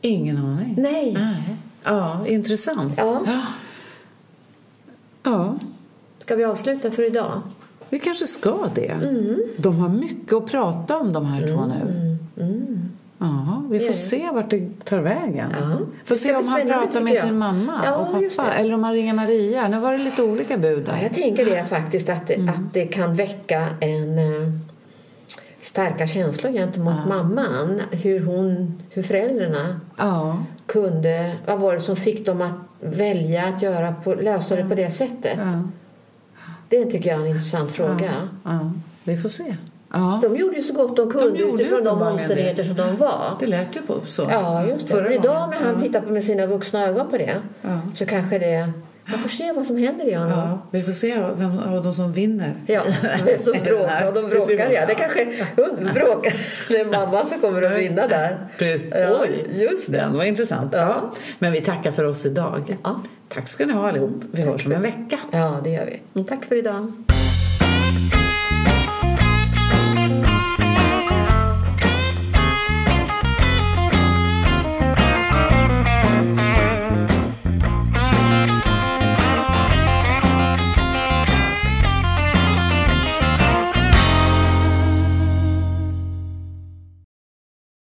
[0.00, 0.74] Ingen aning.
[0.78, 1.12] Nej.
[1.12, 1.56] Nej.
[1.84, 2.92] Ja, intressant.
[2.96, 3.22] Ja.
[5.22, 5.58] ja.
[6.18, 7.42] Ska vi avsluta för idag?
[7.88, 8.90] vi kanske ska det.
[8.90, 9.42] Mm.
[9.58, 12.18] De har mycket att prata om de här två nu.
[13.18, 15.54] Ja, vi får se vart det tar vägen.
[15.60, 15.78] Ja.
[16.04, 18.52] Får se om han pratar med sin mamma Ja, och pappa.
[18.54, 19.68] Eller om han ringer Maria.
[19.68, 20.92] Nu var det lite olika bud där.
[20.96, 22.48] Ja, jag tänker det faktiskt att Mm.
[22.48, 24.48] att det kan väcka en eh,
[25.62, 27.80] starka känslor gentemot mamman.
[27.90, 31.32] Hur, hon, hur föräldrarna Ja, kunde...
[31.46, 34.90] Vad var det som fick dem att välja att göra på, lösa det på det
[34.90, 35.38] sättet?
[35.38, 35.62] ja,
[36.68, 38.12] Det tycker jag är en intressant fråga.
[38.44, 38.70] ja.
[39.04, 39.56] Vi får se.
[39.92, 43.36] Ja, De gjorde ju så gott de kunde gjorde utifrån de omständigheter som de var.
[43.40, 44.28] det lät ju på så.
[44.30, 44.94] Ja, just det.
[44.94, 47.80] Förra idag när han tittar på med sina vuxna ögon på det Ja.
[47.94, 48.70] så kanske det...
[49.10, 50.38] Man får se vad som händer i honom.
[50.38, 52.54] Ja, vi får se vem av dem som vinner.
[52.66, 52.82] Ja,
[53.24, 54.06] vem som bråkar.
[54.08, 54.86] Och de bråkar, ja.
[54.86, 55.24] Det kanske
[55.94, 56.32] bråkar.
[56.68, 58.38] Det är mamma som kommer att vinna där.
[58.58, 58.88] Precis.
[58.94, 59.92] Ja, Oj, just det.
[59.98, 60.72] den var intressant.
[60.72, 61.12] Ja.
[61.38, 62.76] Men vi tackar för oss idag.
[62.84, 63.00] Ja.
[63.28, 64.24] Tack ska ni ha allihop.
[64.32, 65.18] Vi hörs om en vecka.
[65.32, 66.24] Ja, det gör vi.
[66.24, 66.92] Tack för idag.